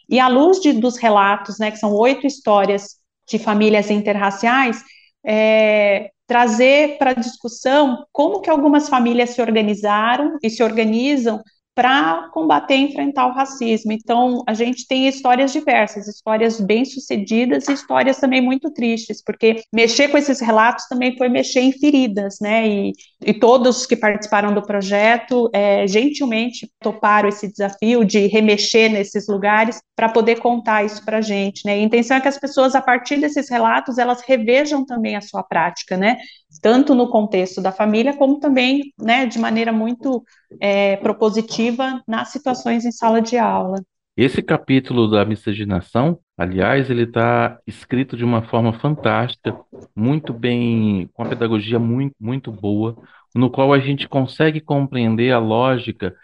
e 0.09 0.19
à 0.19 0.27
luz 0.27 0.59
de, 0.59 0.73
dos 0.73 0.97
relatos, 0.97 1.59
né, 1.59 1.71
que 1.71 1.77
são 1.77 1.93
oito 1.93 2.27
histórias 2.27 2.97
de 3.27 3.39
famílias 3.39 3.89
interraciais, 3.89 4.83
é, 5.25 6.11
trazer 6.27 6.97
para 6.97 7.13
discussão 7.13 8.05
como 8.11 8.41
que 8.41 8.49
algumas 8.49 8.89
famílias 8.89 9.31
se 9.31 9.41
organizaram 9.41 10.37
e 10.41 10.49
se 10.49 10.63
organizam 10.63 11.41
para 11.75 12.29
combater 12.29 12.75
e 12.77 12.83
enfrentar 12.83 13.27
o 13.27 13.33
racismo. 13.33 13.91
Então, 13.91 14.41
a 14.47 14.53
gente 14.53 14.87
tem 14.87 15.09
histórias 15.09 15.51
diversas, 15.51 16.07
histórias 16.07 16.59
bem-sucedidas 16.61 17.67
e 17.67 17.73
histórias 17.73 18.17
também 18.17 18.39
muito 18.39 18.71
tristes, 18.71 19.21
porque 19.21 19.61
mexer 19.73 20.07
com 20.07 20.17
esses 20.17 20.39
relatos 20.39 20.87
também 20.87 21.17
foi 21.17 21.27
mexer 21.27 21.59
em 21.59 21.73
feridas, 21.73 22.37
né? 22.41 22.65
E, 22.65 22.93
e 23.25 23.33
todos 23.33 23.85
que 23.85 23.97
participaram 23.97 24.53
do 24.53 24.61
projeto 24.61 25.49
é, 25.53 25.85
gentilmente 25.85 26.71
toparam 26.79 27.27
esse 27.27 27.51
desafio 27.51 28.05
de 28.05 28.25
remexer 28.27 28.89
nesses 28.89 29.27
lugares 29.27 29.81
para 29.97 30.07
poder 30.07 30.39
contar 30.39 30.85
isso 30.85 31.03
para 31.03 31.17
a 31.17 31.21
gente, 31.21 31.63
né? 31.65 31.73
A 31.73 31.77
intenção 31.77 32.15
é 32.15 32.21
que 32.21 32.27
as 32.29 32.39
pessoas, 32.39 32.73
a 32.73 32.81
partir 32.81 33.17
desses 33.17 33.49
relatos, 33.49 33.97
elas 33.97 34.21
revejam 34.25 34.85
também 34.85 35.17
a 35.17 35.21
sua 35.21 35.43
prática, 35.43 35.97
né? 35.97 36.17
Tanto 36.61 36.95
no 36.95 37.09
contexto 37.09 37.61
da 37.61 37.71
família, 37.71 38.15
como 38.17 38.39
também, 38.39 38.93
né, 38.99 39.25
de 39.25 39.39
maneira 39.39 39.71
muito 39.71 40.23
é, 40.59 40.97
propositiva 40.97 42.01
nas 42.07 42.29
situações 42.29 42.85
em 42.85 42.91
sala 42.91 43.21
de 43.21 43.37
aula. 43.37 43.77
Esse 44.17 44.41
capítulo 44.41 45.09
da 45.09 45.25
miscigenação, 45.25 46.19
aliás, 46.37 46.89
ele 46.89 47.03
está 47.03 47.59
escrito 47.67 48.15
de 48.15 48.23
uma 48.23 48.41
forma 48.43 48.71
fantástica, 48.79 49.59
muito 49.95 50.33
bem, 50.33 51.07
com 51.13 51.23
uma 51.23 51.29
pedagogia 51.29 51.77
muito, 51.79 52.15
muito 52.19 52.49
boa, 52.51 52.95
no 53.33 53.49
qual 53.51 53.73
a 53.73 53.79
gente 53.79 54.07
consegue 54.07 54.61
compreender 54.61 55.31
a 55.31 55.39
lógica 55.39 56.15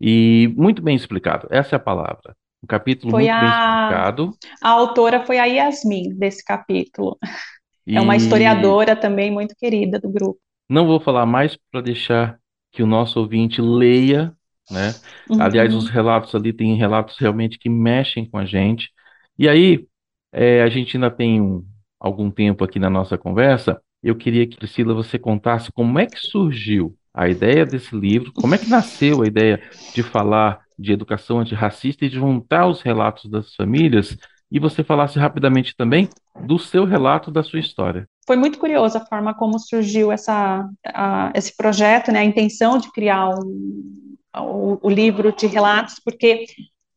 E 0.00 0.52
muito 0.58 0.82
bem 0.82 0.96
explicado, 0.96 1.48
essa 1.52 1.76
é 1.76 1.78
a 1.78 1.80
palavra. 1.80 2.36
Um 2.64 2.68
capítulo 2.68 3.12
Foi 3.12 3.22
muito 3.22 3.38
bem 3.38 3.50
a, 3.50 3.52
explicado. 3.52 4.36
a 4.62 4.70
autora 4.70 5.24
foi 5.26 5.38
a 5.38 5.44
Yasmin 5.46 6.14
desse 6.16 6.44
capítulo. 6.44 7.18
É 7.94 8.00
uma 8.00 8.16
E 8.16 8.16
historiadora 8.16 8.96
também 8.96 9.30
muito 9.30 9.54
querida 9.56 9.98
do 10.00 10.10
grupo. 10.10 10.40
não 10.68 10.86
vou 10.86 11.00
falar 11.00 11.26
mais 11.26 11.56
para 11.70 11.80
deixar 11.80 12.38
que 12.72 12.82
o 12.82 12.86
nosso 12.86 13.18
ouvinte 13.20 13.60
leia, 13.60 14.34
né? 14.70 15.00
Aliás, 15.36 15.74
os 15.74 15.86
Uhum. 15.86 15.92
relatos 15.92 16.34
ali 16.34 16.52
têm 16.52 16.76
relatos 16.76 17.16
realmente 17.18 17.58
que 17.58 17.68
mexem 17.68 18.28
com 18.28 18.38
a 18.38 18.44
gente. 18.44 18.90
E 19.38 19.48
aí, 19.48 19.86
é, 20.32 20.62
a 20.62 20.68
gente 20.68 20.96
ainda 20.96 21.10
tem 21.10 21.40
um- 21.40 21.64
algum 21.98 22.30
tempo 22.30 22.62
aqui 22.64 22.78
na 22.78 22.88
nossa 22.90 23.18
conversa. 23.18 23.80
Eu 24.02 24.14
queria 24.16 24.46
que, 24.46 24.56
Priscila, 24.56 24.94
você 24.94 25.18
contasse 25.18 25.72
como 25.72 25.98
é 25.98 26.06
que 26.06 26.18
surgiu 26.18 26.96
a 27.12 27.28
ideia 27.28 27.66
desse 27.66 27.94
livro, 27.96 28.32
como 28.32 28.54
é 28.54 28.58
que 28.58 28.68
nasceu 28.68 29.22
a 29.22 29.26
ideia 29.26 29.60
de 29.92 30.02
falar 30.02 30.60
de 30.78 30.92
educação 30.92 31.40
antirracista 31.40 32.04
e 32.04 32.08
de 32.08 32.14
juntar 32.16 32.66
os 32.68 32.80
relatos 32.82 33.28
das 33.30 33.54
famílias, 33.54 34.16
e 34.50 34.58
você 34.58 34.82
falasse 34.82 35.18
rapidamente 35.18 35.74
também 35.76 36.08
do 36.46 36.58
seu 36.58 36.84
relato, 36.84 37.30
da 37.30 37.42
sua 37.42 37.60
história. 37.60 38.06
Foi 38.26 38.36
muito 38.36 38.58
curiosa 38.58 38.98
a 38.98 39.06
forma 39.06 39.34
como 39.34 39.58
surgiu 39.58 40.12
essa, 40.12 40.68
a- 40.86 41.32
esse 41.34 41.56
projeto, 41.56 42.12
né, 42.12 42.20
a 42.20 42.24
intenção 42.24 42.78
de 42.78 42.90
criar 42.92 43.28
um- 43.30 44.16
o, 44.36 44.78
o 44.86 44.90
livro 44.90 45.32
de 45.32 45.46
relatos, 45.46 45.96
porque 46.04 46.44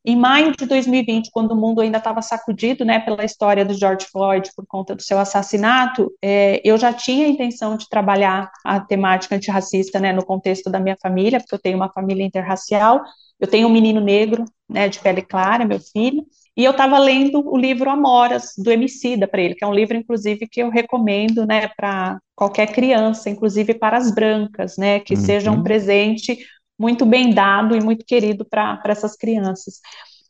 em 0.05 0.17
maio 0.17 0.51
de 0.55 0.65
2020, 0.65 1.29
quando 1.31 1.51
o 1.53 1.55
mundo 1.55 1.79
ainda 1.79 1.98
estava 1.98 2.22
sacudido, 2.22 2.83
né, 2.83 3.00
pela 3.00 3.24
história 3.24 3.63
do 3.63 3.74
George 3.74 4.05
Floyd 4.12 4.50
por 4.53 4.65
conta 4.67 4.93
do 4.93 5.01
seu 5.01 5.17
assassinato, 5.17 6.12
é, 6.22 6.62
eu 6.63 6.77
já 6.77 6.91
tinha 6.91 7.25
a 7.25 7.29
intenção 7.29 7.77
de 7.77 7.88
trabalhar 7.88 8.51
a 8.65 8.81
temática 8.81 9.36
antirracista, 9.36 10.00
né, 10.01 10.12
no 10.12 10.25
contexto 10.25 10.69
da 10.69 10.79
minha 10.79 10.98
família, 11.01 11.39
porque 11.39 11.55
eu 11.55 11.60
tenho 11.60 11.77
uma 11.77 11.89
família 11.89 12.24
interracial, 12.25 13.01
eu 13.39 13.48
tenho 13.48 13.67
um 13.67 13.72
menino 13.72 14.01
negro, 14.01 14.43
né, 14.69 14.89
de 14.89 15.00
pele 15.00 15.22
clara, 15.22 15.63
meu 15.65 15.79
filho, 15.79 16.25
e 16.55 16.63
eu 16.65 16.72
estava 16.72 17.00
lendo 17.00 17.41
o 17.51 17.57
livro 17.57 17.89
Amoras, 17.89 18.53
do 18.57 18.72
Emicida, 18.72 19.27
para 19.27 19.41
ele, 19.41 19.55
que 19.55 19.63
é 19.63 19.67
um 19.67 19.74
livro, 19.74 19.98
inclusive, 19.98 20.48
que 20.48 20.62
eu 20.62 20.69
recomendo, 20.69 21.45
né, 21.45 21.67
para 21.75 22.19
qualquer 22.36 22.72
criança, 22.72 23.29
inclusive 23.29 23.74
para 23.74 23.98
as 23.98 24.13
brancas, 24.13 24.77
né, 24.77 25.00
que 25.00 25.15
seja 25.15 25.51
um 25.51 25.55
Uhum. 25.57 25.63
presente 25.63 26.38
muito 26.77 27.05
bem 27.05 27.33
dado 27.33 27.75
e 27.75 27.81
muito 27.83 28.05
querido 28.05 28.45
para 28.45 28.79
essas 28.86 29.15
crianças. 29.15 29.79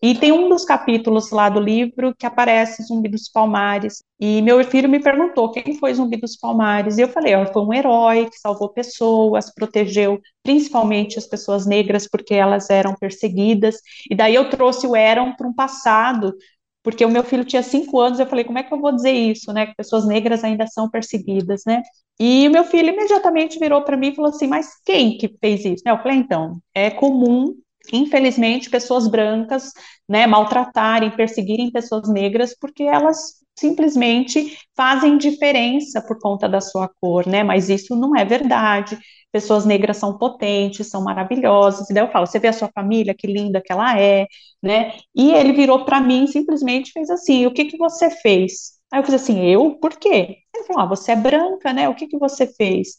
E 0.03 0.13
tem 0.15 0.33
um 0.33 0.49
dos 0.49 0.65
capítulos 0.65 1.31
lá 1.31 1.47
do 1.47 1.61
livro 1.61 2.13
que 2.19 2.25
aparece 2.25 2.83
Zumbi 2.83 3.07
dos 3.07 3.29
Palmares. 3.29 4.03
E 4.19 4.41
meu 4.41 4.61
filho 4.65 4.89
me 4.89 4.99
perguntou 5.01 5.49
quem 5.49 5.79
foi 5.79 5.93
Zumbi 5.93 6.17
dos 6.17 6.35
Palmares. 6.35 6.97
E 6.97 7.01
eu 7.01 7.07
falei, 7.07 7.33
ó, 7.35 7.45
foi 7.45 7.61
um 7.61 7.73
herói 7.73 8.29
que 8.29 8.37
salvou 8.37 8.67
pessoas, 8.67 9.49
protegeu 9.53 10.19
principalmente 10.43 11.17
as 11.17 11.25
pessoas 11.25 11.65
negras 11.65 12.05
porque 12.05 12.33
elas 12.33 12.69
eram 12.69 12.93
perseguidas. 12.95 13.77
E 14.11 14.13
daí 14.13 14.35
eu 14.35 14.49
trouxe 14.49 14.85
o 14.85 14.93
Eram 14.93 15.33
para 15.37 15.47
um 15.47 15.53
passado, 15.53 16.35
porque 16.83 17.05
o 17.05 17.09
meu 17.09 17.23
filho 17.23 17.45
tinha 17.45 17.63
cinco 17.63 17.97
anos. 18.01 18.19
Eu 18.19 18.27
falei, 18.27 18.43
como 18.43 18.59
é 18.59 18.63
que 18.63 18.73
eu 18.73 18.81
vou 18.81 18.93
dizer 18.93 19.11
isso, 19.11 19.53
né? 19.53 19.67
Que 19.67 19.75
pessoas 19.75 20.05
negras 20.05 20.43
ainda 20.43 20.67
são 20.67 20.89
perseguidas, 20.89 21.61
né? 21.65 21.81
E 22.19 22.45
o 22.45 22.51
meu 22.51 22.65
filho 22.65 22.89
imediatamente 22.89 23.57
virou 23.57 23.81
para 23.83 23.95
mim 23.95 24.09
e 24.09 24.15
falou 24.15 24.31
assim: 24.31 24.47
Mas 24.47 24.67
quem 24.85 25.17
que 25.17 25.33
fez 25.39 25.63
isso? 25.63 25.83
Eu 25.87 25.97
falei: 25.99 26.17
Então, 26.17 26.59
é 26.75 26.91
comum, 26.91 27.55
infelizmente, 27.91 28.69
pessoas 28.69 29.07
brancas 29.07 29.71
né, 30.07 30.25
maltratarem, 30.27 31.11
perseguirem 31.15 31.71
pessoas 31.71 32.09
negras 32.09 32.55
porque 32.59 32.83
elas 32.83 33.41
simplesmente 33.57 34.57
fazem 34.75 35.17
diferença 35.17 36.01
por 36.01 36.19
conta 36.19 36.49
da 36.49 36.59
sua 36.59 36.89
cor, 36.99 37.27
né? 37.27 37.43
Mas 37.43 37.69
isso 37.69 37.95
não 37.95 38.15
é 38.15 38.25
verdade. 38.25 38.97
Pessoas 39.31 39.65
negras 39.65 39.97
são 39.97 40.17
potentes, 40.17 40.87
são 40.89 41.03
maravilhosas. 41.03 41.89
E 41.89 41.93
daí 41.93 42.03
eu 42.03 42.11
falo: 42.11 42.25
Você 42.27 42.39
vê 42.39 42.47
a 42.49 42.53
sua 42.53 42.69
família, 42.73 43.15
que 43.17 43.27
linda 43.27 43.61
que 43.61 43.71
ela 43.71 43.99
é, 43.99 44.27
né? 44.61 44.93
E 45.15 45.31
ele 45.33 45.53
virou 45.53 45.85
para 45.85 45.99
mim 46.01 46.27
simplesmente 46.27 46.91
fez 46.91 47.09
assim: 47.09 47.45
O 47.45 47.53
que 47.53 47.65
que 47.65 47.77
você 47.77 48.09
fez? 48.09 48.73
Aí 48.91 48.99
eu 48.99 49.03
fiz 49.05 49.13
assim: 49.15 49.39
Eu? 49.45 49.75
Por 49.79 49.97
quê? 49.97 50.37
Ele 50.55 50.63
falou: 50.65 50.83
ah, 50.83 50.85
você 50.87 51.11
é 51.13 51.15
branca, 51.15 51.73
né? 51.73 51.89
O 51.89 51.95
que 51.95 52.07
que 52.07 52.17
você 52.17 52.47
fez? 52.47 52.97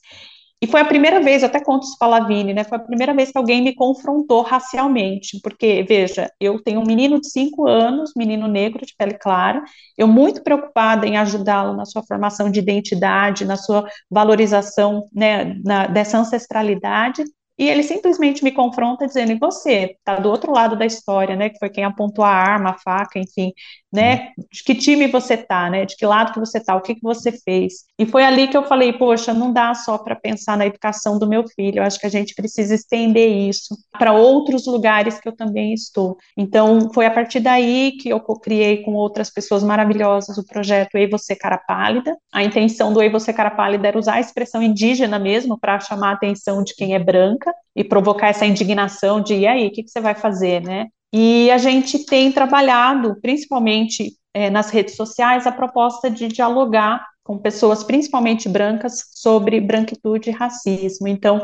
E 0.65 0.67
foi 0.67 0.81
a 0.81 0.85
primeira 0.87 1.21
vez, 1.21 1.45
até 1.45 1.63
conto 1.63 1.83
isso 1.85 1.95
para 1.99 2.17
a 2.17 2.21
Lavigne, 2.21 2.55
né? 2.55 2.65
Foi 2.65 2.79
a 2.79 2.81
primeira 2.81 3.13
vez 3.13 3.31
que 3.31 3.37
alguém 3.37 3.63
me 3.63 3.75
confrontou 3.75 4.41
racialmente, 4.41 5.39
porque, 5.43 5.85
veja, 5.87 6.31
eu 6.41 6.59
tenho 6.63 6.81
um 6.81 6.87
menino 6.87 7.21
de 7.21 7.29
cinco 7.29 7.69
anos, 7.69 8.13
menino 8.17 8.49
negro 8.49 8.87
de 8.87 8.95
pele 8.97 9.13
clara, 9.13 9.63
eu 9.99 10.09
muito 10.09 10.43
preocupada 10.43 11.07
em 11.07 11.19
ajudá-lo 11.19 11.77
na 11.77 11.85
sua 11.85 12.03
formação 12.03 12.51
de 12.51 12.61
identidade, 12.61 13.45
na 13.45 13.59
sua 13.59 13.87
valorização, 14.11 15.07
né, 15.13 15.55
na, 15.63 15.87
dessa 15.87 16.17
ancestralidade, 16.17 17.25
e 17.59 17.69
ele 17.69 17.83
simplesmente 17.83 18.43
me 18.43 18.51
confronta 18.51 19.07
dizendo, 19.07 19.33
e 19.33 19.39
você, 19.39 19.97
tá 20.05 20.17
do 20.17 20.29
outro 20.31 20.53
lado 20.53 20.77
da 20.77 20.85
história, 20.87 21.37
né, 21.37 21.51
que 21.51 21.59
foi 21.59 21.71
quem 21.71 21.85
apontou 21.85 22.25
a 22.25 22.31
arma, 22.31 22.71
a 22.71 22.79
faca, 22.79 23.19
enfim, 23.19 23.53
né, 23.93 24.31
de 24.53 24.65
que 24.65 24.75
time 24.75 25.07
você 25.07 25.37
tá, 25.37 25.71
né, 25.71 25.85
de 25.85 25.97
que 25.97 26.05
lado 26.05 26.33
que 26.33 26.41
você 26.41 26.63
tá, 26.63 26.75
o 26.75 26.81
que 26.81 26.97
que 26.97 27.03
você 27.03 27.31
fez. 27.31 27.85
E 27.99 28.05
foi 28.07 28.25
ali 28.25 28.49
que 28.49 28.57
eu 28.57 28.65
falei, 28.65 28.93
poxa, 28.93 29.33
não 29.33 29.53
dá 29.53 29.73
só 29.75 29.99
para 29.99 30.17
pensar 30.17 30.57
na 30.57 30.67
educação 30.67 31.19
do 31.19 31.29
meu 31.29 31.45
filho, 31.49 31.79
eu 31.79 31.85
acho 31.85 31.99
que 31.99 32.07
a 32.07 32.11
gente 32.11 32.35
precisa 32.35 32.75
estender 32.75 33.31
isso 33.31 33.77
para 33.93 34.13
outros 34.13 34.67
lugares 34.67 35.21
que 35.21 35.29
eu 35.29 35.37
também 35.37 35.73
estou. 35.73 36.17
Então, 36.37 36.91
foi 36.93 37.07
a 37.07 37.11
partir 37.11 37.41
daí 37.41 37.93
que 37.93 38.09
eu 38.09 38.21
criei 38.21 38.83
com 38.83 38.95
outras 38.95 39.31
pessoas 39.31 39.63
maravilhosas 39.63 40.37
o 40.39 40.47
projeto 40.47 40.97
Ei 40.97 41.09
Você 41.09 41.37
Cara 41.37 41.59
Pálida. 41.59 42.17
A 42.33 42.43
intenção 42.43 42.93
do 42.93 43.01
Ei 43.01 43.09
Você 43.11 43.33
Cara 43.33 43.51
Pálida 43.51 43.87
era 43.89 43.99
usar 43.99 44.15
a 44.15 44.21
expressão 44.21 44.63
indígena 44.63 45.19
mesmo 45.19 45.59
para 45.59 45.79
chamar 45.79 46.11
a 46.11 46.15
atenção 46.15 46.63
de 46.65 46.75
quem 46.75 46.95
é 46.95 46.99
branca 47.45 47.55
e 47.77 47.85
provocar 47.85 48.29
essa 48.29 48.47
indignação 48.47 49.21
de, 49.21 49.35
e 49.35 49.47
aí, 49.47 49.67
o 49.67 49.71
que, 49.71 49.83
que 49.83 49.91
você 49.91 50.01
vai 50.01 50.15
fazer, 50.15 50.63
né? 50.63 50.87
E 51.13 51.51
a 51.51 51.59
gente 51.59 52.05
tem 52.07 52.33
trabalhado, 52.33 53.17
principalmente 53.21 54.13
é, 54.33 54.51
nas 54.51 54.71
redes 54.71 54.97
sociais, 54.97 55.47
a 55.47 55.53
proposta 55.53 56.11
de 56.11 56.29
dialogar 56.29 57.07
com 57.23 57.39
pessoas, 57.39 57.85
principalmente 57.85 58.49
brancas, 58.49 59.05
sobre 59.15 59.61
branquitude 59.61 60.31
e 60.31 60.33
racismo. 60.33 61.07
Então, 61.07 61.41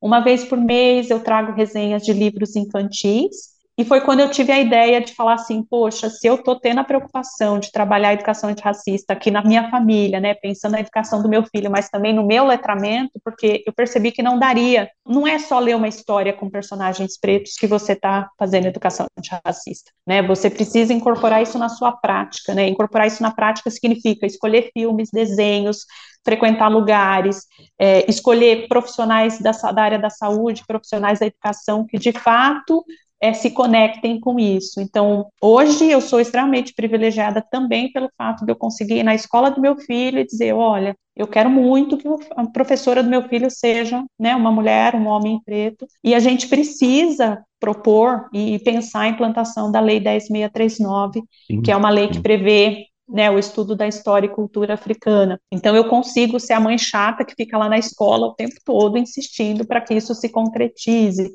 uma 0.00 0.20
vez 0.20 0.44
por 0.44 0.58
mês 0.58 1.10
eu 1.10 1.20
trago 1.20 1.52
resenhas 1.52 2.02
de 2.02 2.12
livros 2.12 2.54
infantis, 2.54 3.53
e 3.76 3.84
foi 3.84 4.00
quando 4.00 4.20
eu 4.20 4.30
tive 4.30 4.52
a 4.52 4.60
ideia 4.60 5.00
de 5.00 5.12
falar 5.14 5.34
assim, 5.34 5.62
poxa, 5.62 6.08
se 6.08 6.26
eu 6.26 6.36
estou 6.36 6.58
tendo 6.58 6.78
a 6.78 6.84
preocupação 6.84 7.58
de 7.58 7.72
trabalhar 7.72 8.10
a 8.10 8.12
educação 8.12 8.48
antirracista 8.50 9.12
aqui 9.12 9.32
na 9.32 9.42
minha 9.42 9.68
família, 9.68 10.20
né, 10.20 10.34
pensando 10.34 10.72
na 10.72 10.80
educação 10.80 11.20
do 11.20 11.28
meu 11.28 11.42
filho, 11.44 11.70
mas 11.70 11.88
também 11.88 12.12
no 12.14 12.24
meu 12.24 12.46
letramento, 12.46 13.20
porque 13.24 13.64
eu 13.66 13.72
percebi 13.72 14.12
que 14.12 14.22
não 14.22 14.38
daria, 14.38 14.88
não 15.04 15.26
é 15.26 15.40
só 15.40 15.58
ler 15.58 15.74
uma 15.74 15.88
história 15.88 16.32
com 16.32 16.48
personagens 16.48 17.18
pretos 17.18 17.54
que 17.54 17.66
você 17.66 17.94
está 17.94 18.28
fazendo 18.38 18.66
educação 18.66 19.06
antirracista, 19.18 19.90
né, 20.06 20.22
você 20.22 20.48
precisa 20.48 20.92
incorporar 20.92 21.42
isso 21.42 21.58
na 21.58 21.68
sua 21.68 21.90
prática, 21.90 22.54
né, 22.54 22.68
incorporar 22.68 23.08
isso 23.08 23.22
na 23.22 23.32
prática 23.32 23.70
significa 23.70 24.24
escolher 24.24 24.70
filmes, 24.72 25.10
desenhos, 25.12 25.84
frequentar 26.24 26.68
lugares, 26.68 27.46
é, 27.78 28.08
escolher 28.08 28.66
profissionais 28.66 29.38
da, 29.40 29.50
da 29.50 29.82
área 29.82 29.98
da 29.98 30.10
saúde, 30.10 30.64
profissionais 30.66 31.18
da 31.18 31.26
educação 31.26 31.84
que 31.86 31.98
de 31.98 32.12
fato 32.12 32.84
é, 33.24 33.32
se 33.32 33.50
conectem 33.50 34.20
com 34.20 34.38
isso. 34.38 34.82
Então, 34.82 35.26
hoje 35.40 35.90
eu 35.90 36.02
sou 36.02 36.20
extremamente 36.20 36.74
privilegiada 36.74 37.42
também 37.50 37.90
pelo 37.90 38.10
fato 38.18 38.44
de 38.44 38.52
eu 38.52 38.56
conseguir 38.56 38.96
ir 38.96 39.02
na 39.02 39.14
escola 39.14 39.50
do 39.50 39.62
meu 39.62 39.78
filho 39.78 40.18
e 40.18 40.26
dizer, 40.26 40.52
olha, 40.52 40.94
eu 41.16 41.26
quero 41.26 41.48
muito 41.48 41.96
que 41.96 42.06
a 42.36 42.46
professora 42.46 43.02
do 43.02 43.08
meu 43.08 43.22
filho 43.22 43.50
seja, 43.50 44.04
né, 44.18 44.36
uma 44.36 44.52
mulher, 44.52 44.94
um 44.94 45.06
homem 45.06 45.40
preto, 45.42 45.86
e 46.02 46.14
a 46.14 46.18
gente 46.18 46.48
precisa 46.48 47.42
propor 47.58 48.28
e 48.30 48.58
pensar 48.58 49.00
a 49.00 49.08
implantação 49.08 49.72
da 49.72 49.80
Lei 49.80 50.00
10.639, 50.00 51.22
Sim, 51.46 51.62
que 51.62 51.72
é 51.72 51.76
uma 51.76 51.88
lei 51.88 52.08
que 52.08 52.20
prevê 52.20 52.88
né, 53.08 53.30
o 53.30 53.38
estudo 53.38 53.74
da 53.74 53.88
história 53.88 54.26
e 54.26 54.34
cultura 54.34 54.74
africana. 54.74 55.40
Então, 55.50 55.74
eu 55.74 55.88
consigo 55.88 56.38
ser 56.38 56.52
a 56.52 56.60
mãe 56.60 56.76
chata 56.76 57.24
que 57.24 57.34
fica 57.34 57.56
lá 57.56 57.70
na 57.70 57.78
escola 57.78 58.26
o 58.26 58.34
tempo 58.34 58.56
todo 58.66 58.98
insistindo 58.98 59.66
para 59.66 59.80
que 59.80 59.94
isso 59.94 60.14
se 60.14 60.28
concretize 60.28 61.32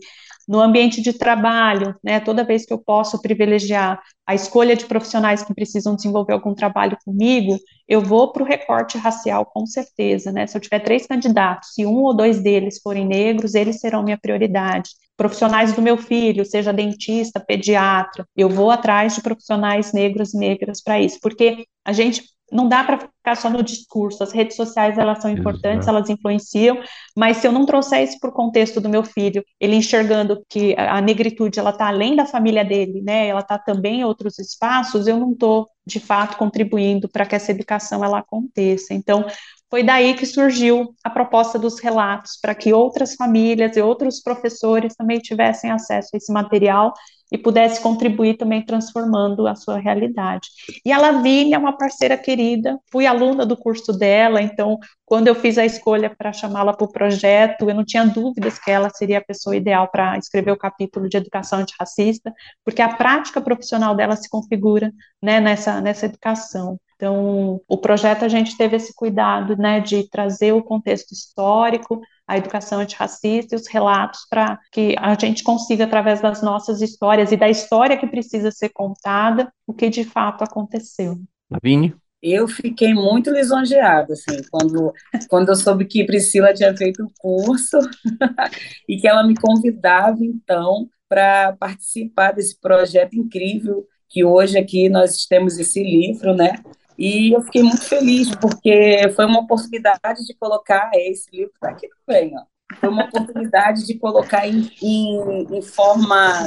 no 0.49 0.59
ambiente 0.59 0.99
de 0.99 1.13
trabalho, 1.13 1.95
né, 2.03 2.19
toda 2.19 2.43
vez 2.43 2.65
que 2.65 2.73
eu 2.73 2.79
posso 2.79 3.21
privilegiar 3.21 4.01
a 4.25 4.33
escolha 4.33 4.75
de 4.75 4.85
profissionais 4.85 5.43
que 5.43 5.53
precisam 5.53 5.95
desenvolver 5.95 6.33
algum 6.33 6.55
trabalho 6.55 6.97
comigo, 7.05 7.55
eu 7.87 8.01
vou 8.01 8.31
para 8.31 8.41
o 8.41 8.45
recorte 8.45 8.97
racial 8.97 9.45
com 9.45 9.67
certeza, 9.67 10.31
né, 10.31 10.47
se 10.47 10.57
eu 10.57 10.61
tiver 10.61 10.79
três 10.79 11.05
candidatos, 11.05 11.75
se 11.75 11.85
um 11.85 12.01
ou 12.01 12.15
dois 12.15 12.41
deles 12.41 12.79
forem 12.81 13.05
negros, 13.05 13.53
eles 13.53 13.79
serão 13.79 14.01
minha 14.01 14.17
prioridade. 14.17 14.89
Profissionais 15.15 15.71
do 15.73 15.83
meu 15.83 15.97
filho, 15.97 16.43
seja 16.43 16.73
dentista, 16.73 17.39
pediatra, 17.39 18.25
eu 18.35 18.49
vou 18.49 18.71
atrás 18.71 19.13
de 19.13 19.21
profissionais 19.21 19.93
negros 19.93 20.33
e 20.33 20.37
negras 20.37 20.81
para 20.81 20.99
isso, 20.99 21.19
porque 21.21 21.67
a 21.85 21.93
gente 21.93 22.23
não 22.51 22.67
dá 22.67 22.83
para 22.83 22.99
ficar 22.99 23.35
só 23.35 23.49
no 23.49 23.63
discurso. 23.63 24.23
As 24.23 24.31
redes 24.31 24.55
sociais 24.55 24.97
elas 24.97 25.21
são 25.21 25.29
importantes, 25.31 25.85
Exato. 25.85 25.97
elas 25.97 26.09
influenciam, 26.09 26.81
mas 27.15 27.37
se 27.37 27.47
eu 27.47 27.51
não 27.51 27.65
trouxer 27.65 28.03
isso 28.03 28.19
para 28.19 28.29
o 28.29 28.33
contexto 28.33 28.81
do 28.81 28.89
meu 28.89 29.03
filho, 29.03 29.43
ele 29.59 29.75
enxergando 29.75 30.43
que 30.49 30.75
a 30.77 30.99
negritude 31.01 31.59
ela 31.59 31.71
está 31.71 31.87
além 31.87 32.15
da 32.15 32.25
família 32.25 32.63
dele, 32.63 33.01
né? 33.01 33.27
Ela 33.27 33.41
está 33.41 33.57
também 33.57 34.01
em 34.01 34.03
outros 34.03 34.39
espaços, 34.39 35.07
eu 35.07 35.17
não 35.17 35.31
estou 35.31 35.67
de 35.85 35.99
fato 35.99 36.37
contribuindo 36.37 37.09
para 37.09 37.25
que 37.25 37.35
essa 37.35 37.51
educação 37.51 38.03
ela 38.03 38.19
aconteça. 38.19 38.93
Então, 38.93 39.25
foi 39.69 39.83
daí 39.83 40.15
que 40.15 40.25
surgiu 40.25 40.95
a 41.03 41.09
proposta 41.09 41.59
dos 41.59 41.79
relatos, 41.79 42.37
para 42.41 42.55
que 42.55 42.73
outras 42.73 43.13
famílias 43.15 43.77
e 43.77 43.81
outros 43.81 44.19
professores 44.19 44.95
também 44.95 45.19
tivessem 45.19 45.69
acesso 45.71 46.09
a 46.13 46.17
esse 46.17 46.33
material 46.33 46.93
e 47.31 47.37
pudesse 47.37 47.81
contribuir 47.81 48.37
também 48.37 48.65
transformando 48.65 49.47
a 49.47 49.55
sua 49.55 49.77
realidade. 49.77 50.49
E 50.85 50.91
a 50.91 50.97
Lavínia 50.97 51.55
é 51.55 51.59
uma 51.59 51.77
parceira 51.77 52.17
querida, 52.17 52.79
fui 52.91 53.05
aluna 53.05 53.45
do 53.45 53.55
curso 53.55 53.93
dela, 53.93 54.41
então 54.41 54.77
quando 55.05 55.27
eu 55.27 55.35
fiz 55.35 55.57
a 55.57 55.65
escolha 55.65 56.13
para 56.15 56.33
chamá-la 56.33 56.73
para 56.73 56.85
o 56.85 56.91
projeto, 56.91 57.69
eu 57.69 57.75
não 57.75 57.83
tinha 57.85 58.05
dúvidas 58.05 58.59
que 58.59 58.69
ela 58.69 58.89
seria 58.89 59.19
a 59.19 59.23
pessoa 59.23 59.55
ideal 59.55 59.89
para 59.91 60.17
escrever 60.17 60.51
o 60.51 60.57
capítulo 60.57 61.09
de 61.09 61.17
educação 61.17 61.59
antirracista, 61.59 62.33
porque 62.63 62.81
a 62.81 62.95
prática 62.95 63.41
profissional 63.41 63.95
dela 63.95 64.15
se 64.15 64.29
configura 64.29 64.91
né, 65.21 65.39
nessa, 65.39 65.81
nessa 65.81 66.05
educação. 66.05 66.79
Então, 66.99 67.61
o 67.65 67.77
projeto 67.77 68.25
a 68.25 68.27
gente 68.27 68.57
teve 68.57 68.75
esse 68.75 68.93
cuidado, 68.93 69.55
né, 69.55 69.79
de 69.79 70.09
trazer 70.09 70.51
o 70.51 70.61
contexto 70.61 71.13
histórico, 71.13 72.01
a 72.27 72.37
educação 72.37 72.81
antirracista 72.81 73.55
e 73.55 73.57
os 73.57 73.69
relatos 73.69 74.27
para 74.29 74.59
que 74.69 74.95
a 74.99 75.15
gente 75.17 75.41
consiga, 75.41 75.85
através 75.85 76.19
das 76.19 76.43
nossas 76.43 76.81
histórias 76.81 77.31
e 77.31 77.37
da 77.37 77.49
história 77.49 77.95
que 77.95 78.05
precisa 78.05 78.51
ser 78.51 78.67
contada, 78.69 79.49
o 79.65 79.73
que 79.73 79.89
de 79.89 80.03
fato 80.03 80.43
aconteceu. 80.43 81.17
Lavínia? 81.49 81.95
Eu 82.21 82.49
fiquei 82.49 82.93
muito 82.93 83.31
lisonjeada, 83.31 84.11
assim, 84.11 84.41
quando, 84.51 84.91
quando 85.29 85.47
eu 85.47 85.55
soube 85.55 85.85
que 85.85 86.03
Priscila 86.03 86.53
tinha 86.53 86.75
feito 86.75 87.01
o 87.01 87.11
curso 87.17 87.77
e 88.89 88.97
que 88.97 89.07
ela 89.07 89.25
me 89.25 89.35
convidava, 89.35 90.17
então, 90.19 90.89
para 91.07 91.53
participar 91.53 92.33
desse 92.33 92.59
projeto 92.59 93.13
incrível 93.15 93.87
que 94.09 94.25
hoje 94.25 94.57
aqui 94.57 94.89
nós 94.89 95.25
temos 95.27 95.57
esse 95.57 95.81
livro, 95.81 96.35
né? 96.35 96.61
E 96.99 97.33
eu 97.33 97.41
fiquei 97.41 97.63
muito 97.63 97.81
feliz, 97.81 98.29
porque 98.35 99.09
foi 99.15 99.25
uma 99.25 99.39
oportunidade 99.39 100.25
de 100.25 100.35
colocar 100.35 100.91
esse 100.93 101.33
livro 101.33 101.53
está 101.53 101.69
aqui 101.69 101.87
também, 102.05 102.33
ó. 102.37 102.43
Foi 102.75 102.89
uma 102.89 103.05
oportunidade 103.05 103.87
de 103.87 103.97
colocar 103.97 104.45
em, 104.45 104.69
em, 104.81 105.57
em 105.57 105.61
forma 105.61 106.43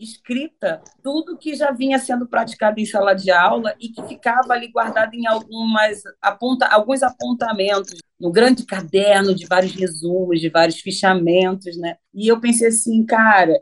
escrita 0.00 0.82
tudo 1.02 1.38
que 1.38 1.54
já 1.54 1.70
vinha 1.70 1.98
sendo 1.98 2.26
praticado 2.26 2.80
em 2.80 2.84
sala 2.84 3.14
de 3.14 3.30
aula 3.30 3.74
e 3.80 3.88
que 3.88 4.02
ficava 4.08 4.52
ali 4.52 4.68
guardado 4.68 5.14
em 5.14 5.26
algumas 5.26 6.02
aponta, 6.20 6.66
alguns 6.66 7.02
apontamentos 7.02 7.98
no 8.18 8.32
grande 8.32 8.66
caderno 8.66 9.34
de 9.34 9.46
vários 9.46 9.72
resumos, 9.74 10.40
de 10.40 10.48
vários 10.50 10.80
fichamentos, 10.80 11.76
né? 11.78 11.96
E 12.12 12.26
eu 12.26 12.40
pensei 12.40 12.68
assim, 12.68 13.06
cara, 13.06 13.54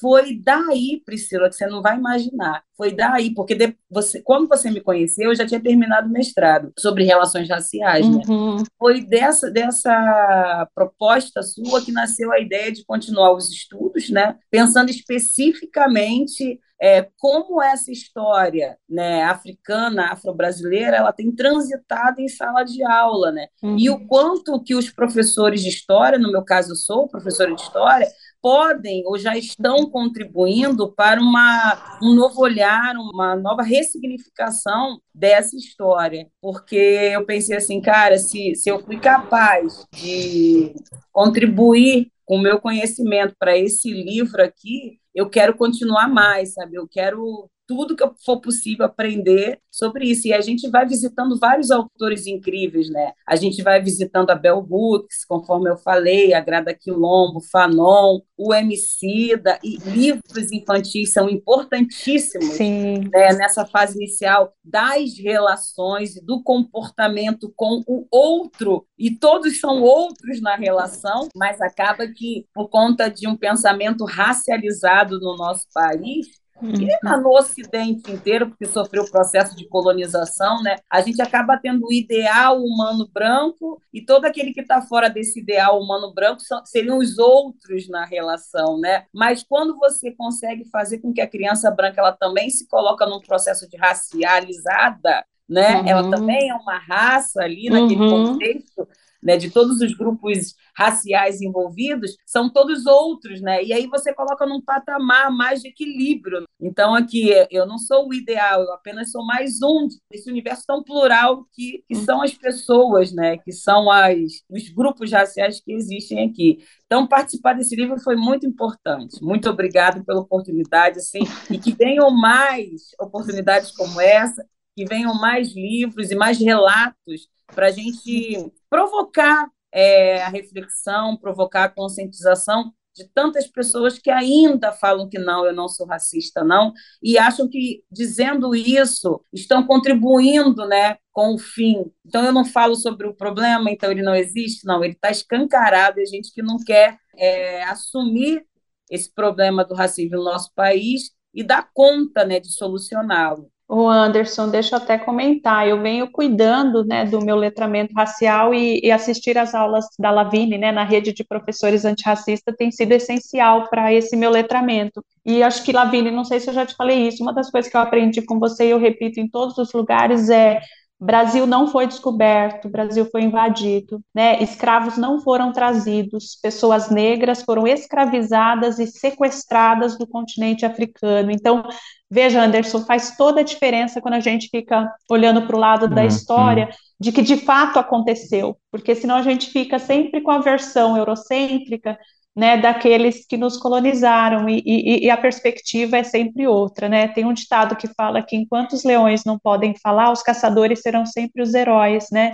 foi 0.00 0.38
daí, 0.42 1.02
Priscila, 1.04 1.48
que 1.48 1.54
você 1.54 1.66
não 1.66 1.82
vai 1.82 1.96
imaginar. 1.96 2.62
Foi 2.76 2.92
daí, 2.92 3.32
porque 3.34 3.54
de, 3.54 3.76
você, 3.90 4.20
quando 4.22 4.48
você 4.48 4.70
me 4.70 4.80
conheceu, 4.80 5.30
eu 5.30 5.34
já 5.34 5.46
tinha 5.46 5.62
terminado 5.62 6.08
o 6.08 6.12
mestrado 6.12 6.72
sobre 6.78 7.04
relações 7.04 7.48
raciais. 7.48 8.08
Né? 8.08 8.22
Uhum. 8.28 8.62
Foi 8.78 9.04
dessa, 9.04 9.50
dessa 9.50 10.68
proposta 10.74 11.42
sua 11.42 11.82
que 11.84 11.92
nasceu 11.92 12.32
a 12.32 12.40
ideia 12.40 12.72
de 12.72 12.84
continuar 12.84 13.32
os 13.32 13.50
estudos, 13.50 14.10
né? 14.10 14.36
pensando 14.50 14.90
especificamente 14.90 16.58
é, 16.82 17.08
como 17.16 17.62
essa 17.62 17.92
história 17.92 18.76
né, 18.90 19.22
africana, 19.22 20.10
afro-brasileira, 20.10 20.96
ela 20.96 21.12
tem 21.12 21.30
transitado 21.30 22.20
em 22.20 22.26
sala 22.26 22.64
de 22.64 22.82
aula, 22.82 23.30
né? 23.30 23.46
Uhum. 23.62 23.78
E 23.78 23.88
o 23.88 24.04
quanto 24.08 24.60
que 24.60 24.74
os 24.74 24.90
professores 24.90 25.62
de 25.62 25.68
história, 25.68 26.18
no 26.18 26.32
meu 26.32 26.42
caso 26.42 26.72
eu 26.72 26.76
sou 26.76 27.06
professora 27.06 27.54
de 27.54 27.62
história, 27.62 28.08
podem 28.42 29.04
ou 29.06 29.16
já 29.16 29.36
estão 29.38 29.88
contribuindo 29.88 30.92
para 30.92 31.20
uma, 31.20 31.98
um 32.02 32.12
novo 32.12 32.42
olhar, 32.42 32.94
uma 32.96 33.36
nova 33.36 33.62
ressignificação 33.62 34.98
dessa 35.14 35.56
história. 35.56 36.26
Porque 36.40 36.76
eu 36.76 37.24
pensei 37.24 37.56
assim, 37.56 37.80
cara, 37.80 38.18
se, 38.18 38.54
se 38.56 38.68
eu 38.68 38.80
fui 38.84 38.98
capaz 38.98 39.86
de 39.94 40.74
contribuir 41.12 42.10
com 42.26 42.36
o 42.36 42.42
meu 42.42 42.60
conhecimento 42.60 43.34
para 43.38 43.56
esse 43.56 43.90
livro 43.90 44.42
aqui, 44.42 44.98
eu 45.14 45.28
quero 45.30 45.56
continuar 45.56 46.08
mais, 46.08 46.54
sabe? 46.54 46.76
Eu 46.76 46.88
quero 46.88 47.48
tudo 47.66 47.96
que 47.96 48.04
for 48.24 48.40
possível 48.40 48.86
aprender 48.86 49.60
sobre 49.70 50.06
isso. 50.06 50.28
E 50.28 50.32
a 50.32 50.40
gente 50.40 50.68
vai 50.68 50.86
visitando 50.86 51.38
vários 51.38 51.70
autores 51.70 52.26
incríveis, 52.26 52.90
né? 52.90 53.12
A 53.26 53.36
gente 53.36 53.62
vai 53.62 53.80
visitando 53.80 54.30
a 54.30 54.34
Bell 54.34 54.66
Hooks, 54.68 55.24
conforme 55.24 55.70
eu 55.70 55.76
falei, 55.76 56.34
a 56.34 56.40
Grada 56.40 56.74
Quilombo, 56.74 57.40
Fanon, 57.40 58.20
o 58.36 58.52
Emicida, 58.52 59.58
e 59.62 59.76
livros 59.88 60.50
infantis 60.52 61.12
são 61.12 61.28
importantíssimos 61.28 62.58
né, 62.58 63.32
nessa 63.34 63.64
fase 63.64 63.96
inicial 63.96 64.52
das 64.64 65.16
relações 65.18 66.16
e 66.16 66.24
do 66.24 66.42
comportamento 66.42 67.52
com 67.56 67.82
o 67.86 68.06
outro, 68.10 68.86
e 68.98 69.10
todos 69.10 69.60
são 69.60 69.82
outros 69.82 70.40
na 70.40 70.56
relação, 70.56 71.28
mas 71.36 71.60
acaba 71.60 72.06
que, 72.06 72.46
por 72.52 72.68
conta 72.68 73.08
de 73.08 73.28
um 73.28 73.36
pensamento 73.36 74.04
racializado 74.04 75.18
no 75.20 75.36
nosso 75.36 75.66
país, 75.72 76.41
e 76.62 77.18
no 77.18 77.30
Ocidente 77.30 78.10
inteiro, 78.10 78.48
porque 78.48 78.66
sofreu 78.66 79.02
o 79.02 79.10
processo 79.10 79.56
de 79.56 79.66
colonização, 79.68 80.62
né? 80.62 80.76
A 80.88 81.00
gente 81.00 81.20
acaba 81.20 81.58
tendo 81.58 81.86
o 81.86 81.92
ideal 81.92 82.62
humano 82.62 83.08
branco 83.12 83.80
e 83.92 84.00
todo 84.00 84.24
aquele 84.24 84.52
que 84.52 84.60
está 84.60 84.80
fora 84.82 85.10
desse 85.10 85.40
ideal 85.40 85.80
humano 85.80 86.12
branco 86.14 86.40
são, 86.40 86.64
seriam 86.64 86.98
os 86.98 87.18
outros 87.18 87.88
na 87.88 88.04
relação, 88.04 88.78
né? 88.78 89.04
Mas 89.12 89.42
quando 89.42 89.76
você 89.76 90.12
consegue 90.12 90.64
fazer 90.70 90.98
com 90.98 91.12
que 91.12 91.20
a 91.20 91.28
criança 91.28 91.70
branca 91.70 92.00
ela 92.00 92.12
também 92.12 92.48
se 92.50 92.68
coloca 92.68 93.04
num 93.06 93.20
processo 93.20 93.68
de 93.68 93.76
racializada, 93.76 95.24
né? 95.48 95.80
Uhum. 95.80 95.88
Ela 95.88 96.10
também 96.10 96.50
é 96.50 96.54
uma 96.54 96.78
raça 96.78 97.42
ali 97.42 97.68
naquele 97.68 98.00
uhum. 98.00 98.32
contexto 98.32 98.88
né, 99.22 99.36
de 99.36 99.50
todos 99.50 99.80
os 99.80 99.94
grupos 99.94 100.54
raciais 100.76 101.40
envolvidos, 101.40 102.16
são 102.26 102.50
todos 102.50 102.86
outros, 102.86 103.40
né? 103.40 103.62
E 103.62 103.72
aí 103.72 103.86
você 103.86 104.12
coloca 104.12 104.46
num 104.46 104.60
patamar 104.60 105.30
mais 105.30 105.60
de 105.62 105.68
equilíbrio. 105.68 106.44
Então, 106.60 106.94
aqui, 106.94 107.30
eu 107.50 107.66
não 107.66 107.78
sou 107.78 108.08
o 108.08 108.14
ideal, 108.14 108.62
eu 108.62 108.72
apenas 108.72 109.10
sou 109.10 109.24
mais 109.24 109.62
um 109.62 109.86
desse 110.10 110.30
universo 110.30 110.64
tão 110.66 110.82
plural 110.82 111.46
que, 111.52 111.84
que 111.86 111.94
são 111.96 112.22
as 112.22 112.34
pessoas, 112.34 113.12
né? 113.12 113.38
Que 113.38 113.52
são 113.52 113.90
as, 113.90 114.42
os 114.48 114.68
grupos 114.70 115.12
raciais 115.12 115.60
que 115.60 115.72
existem 115.72 116.28
aqui. 116.28 116.58
Então, 116.86 117.06
participar 117.06 117.54
desse 117.54 117.76
livro 117.76 117.98
foi 118.00 118.16
muito 118.16 118.46
importante. 118.46 119.22
Muito 119.22 119.48
obrigado 119.48 120.04
pela 120.04 120.20
oportunidade, 120.20 120.98
assim, 120.98 121.20
e 121.50 121.58
que 121.58 121.72
venham 121.72 122.10
mais 122.10 122.90
oportunidades 123.00 123.70
como 123.72 124.00
essa, 124.00 124.44
que 124.76 124.84
venham 124.84 125.14
mais 125.14 125.54
livros 125.54 126.10
e 126.10 126.14
mais 126.14 126.38
relatos 126.38 127.28
para 127.54 127.66
a 127.68 127.70
gente 127.70 128.52
provocar 128.68 129.48
é, 129.72 130.22
a 130.22 130.28
reflexão, 130.28 131.16
provocar 131.16 131.64
a 131.64 131.68
conscientização 131.68 132.72
de 132.94 133.08
tantas 133.08 133.46
pessoas 133.46 133.98
que 133.98 134.10
ainda 134.10 134.70
falam 134.70 135.08
que 135.08 135.18
não, 135.18 135.46
eu 135.46 135.52
não 135.54 135.68
sou 135.68 135.86
racista, 135.86 136.44
não, 136.44 136.72
e 137.02 137.16
acham 137.16 137.48
que 137.48 137.82
dizendo 137.90 138.54
isso 138.54 139.24
estão 139.32 139.66
contribuindo 139.66 140.66
né, 140.66 140.98
com 141.10 141.34
o 141.34 141.38
fim. 141.38 141.90
Então 142.04 142.24
eu 142.24 142.32
não 142.32 142.44
falo 142.44 142.74
sobre 142.74 143.06
o 143.06 143.14
problema, 143.14 143.70
então 143.70 143.90
ele 143.90 144.02
não 144.02 144.14
existe, 144.14 144.66
não, 144.66 144.84
ele 144.84 144.92
está 144.92 145.10
escancarado, 145.10 146.00
a 146.00 146.04
gente 146.04 146.32
que 146.32 146.42
não 146.42 146.58
quer 146.58 146.98
é, 147.16 147.64
assumir 147.64 148.44
esse 148.90 149.12
problema 149.12 149.64
do 149.64 149.74
racismo 149.74 150.16
no 150.18 150.24
nosso 150.24 150.52
país 150.54 151.12
e 151.32 151.42
dar 151.42 151.70
conta 151.72 152.26
né, 152.26 152.38
de 152.38 152.52
solucioná-lo. 152.52 153.50
O 153.74 153.88
Anderson, 153.88 154.50
deixa 154.50 154.76
eu 154.76 154.80
até 154.82 154.98
comentar, 154.98 155.66
eu 155.66 155.80
venho 155.80 156.10
cuidando, 156.12 156.84
né, 156.84 157.06
do 157.06 157.24
meu 157.24 157.34
letramento 157.36 157.94
racial 157.94 158.52
e, 158.52 158.78
e 158.84 158.90
assistir 158.90 159.38
às 159.38 159.54
aulas 159.54 159.86
da 159.98 160.10
Lavine, 160.10 160.58
né, 160.58 160.70
na 160.70 160.84
rede 160.84 161.10
de 161.10 161.24
professores 161.24 161.86
antirracistas 161.86 162.54
tem 162.54 162.70
sido 162.70 162.92
essencial 162.92 163.70
para 163.70 163.90
esse 163.90 164.14
meu 164.14 164.30
letramento. 164.30 165.02
E 165.24 165.42
acho 165.42 165.64
que, 165.64 165.72
Lavine, 165.72 166.10
não 166.10 166.22
sei 166.22 166.38
se 166.38 166.50
eu 166.50 166.54
já 166.54 166.66
te 166.66 166.76
falei 166.76 167.08
isso, 167.08 167.22
uma 167.22 167.32
das 167.32 167.50
coisas 167.50 167.70
que 167.70 167.74
eu 167.76 167.80
aprendi 167.80 168.20
com 168.20 168.38
você 168.38 168.66
e 168.66 168.70
eu 168.72 168.78
repito 168.78 169.18
em 169.18 169.26
todos 169.26 169.56
os 169.56 169.72
lugares 169.72 170.28
é 170.28 170.60
Brasil 171.04 171.48
não 171.48 171.66
foi 171.66 171.88
descoberto, 171.88 172.68
Brasil 172.68 173.08
foi 173.10 173.22
invadido, 173.22 174.00
né? 174.14 174.40
Escravos 174.40 174.96
não 174.96 175.20
foram 175.20 175.50
trazidos, 175.50 176.38
pessoas 176.40 176.90
negras 176.90 177.42
foram 177.42 177.66
escravizadas 177.66 178.78
e 178.78 178.86
sequestradas 178.86 179.98
do 179.98 180.06
continente 180.06 180.64
africano. 180.64 181.32
Então, 181.32 181.64
veja, 182.08 182.40
Anderson, 182.40 182.84
faz 182.84 183.16
toda 183.16 183.40
a 183.40 183.44
diferença 183.44 184.00
quando 184.00 184.14
a 184.14 184.20
gente 184.20 184.48
fica 184.48 184.88
olhando 185.10 185.42
para 185.42 185.56
o 185.56 185.58
lado 185.58 185.88
da 185.88 186.02
uhum, 186.02 186.06
história 186.06 186.68
de 187.00 187.10
que 187.10 187.20
de 187.20 187.36
fato 187.36 187.80
aconteceu, 187.80 188.56
porque 188.70 188.94
senão 188.94 189.16
a 189.16 189.22
gente 189.22 189.50
fica 189.50 189.80
sempre 189.80 190.20
com 190.20 190.30
a 190.30 190.38
versão 190.38 190.96
eurocêntrica 190.96 191.98
né, 192.34 192.56
daqueles 192.56 193.26
que 193.26 193.36
nos 193.36 193.58
colonizaram, 193.58 194.48
e, 194.48 194.62
e, 194.64 195.04
e, 195.06 195.10
a 195.10 195.16
perspectiva 195.16 195.98
é 195.98 196.02
sempre 196.02 196.46
outra, 196.46 196.88
né, 196.88 197.08
tem 197.08 197.26
um 197.26 197.32
ditado 197.32 197.76
que 197.76 197.86
fala 197.88 198.22
que 198.22 198.34
enquanto 198.36 198.72
os 198.72 198.84
leões 198.84 199.24
não 199.24 199.38
podem 199.38 199.74
falar, 199.76 200.10
os 200.10 200.22
caçadores 200.22 200.80
serão 200.80 201.04
sempre 201.04 201.42
os 201.42 201.52
heróis, 201.52 202.06
né, 202.10 202.32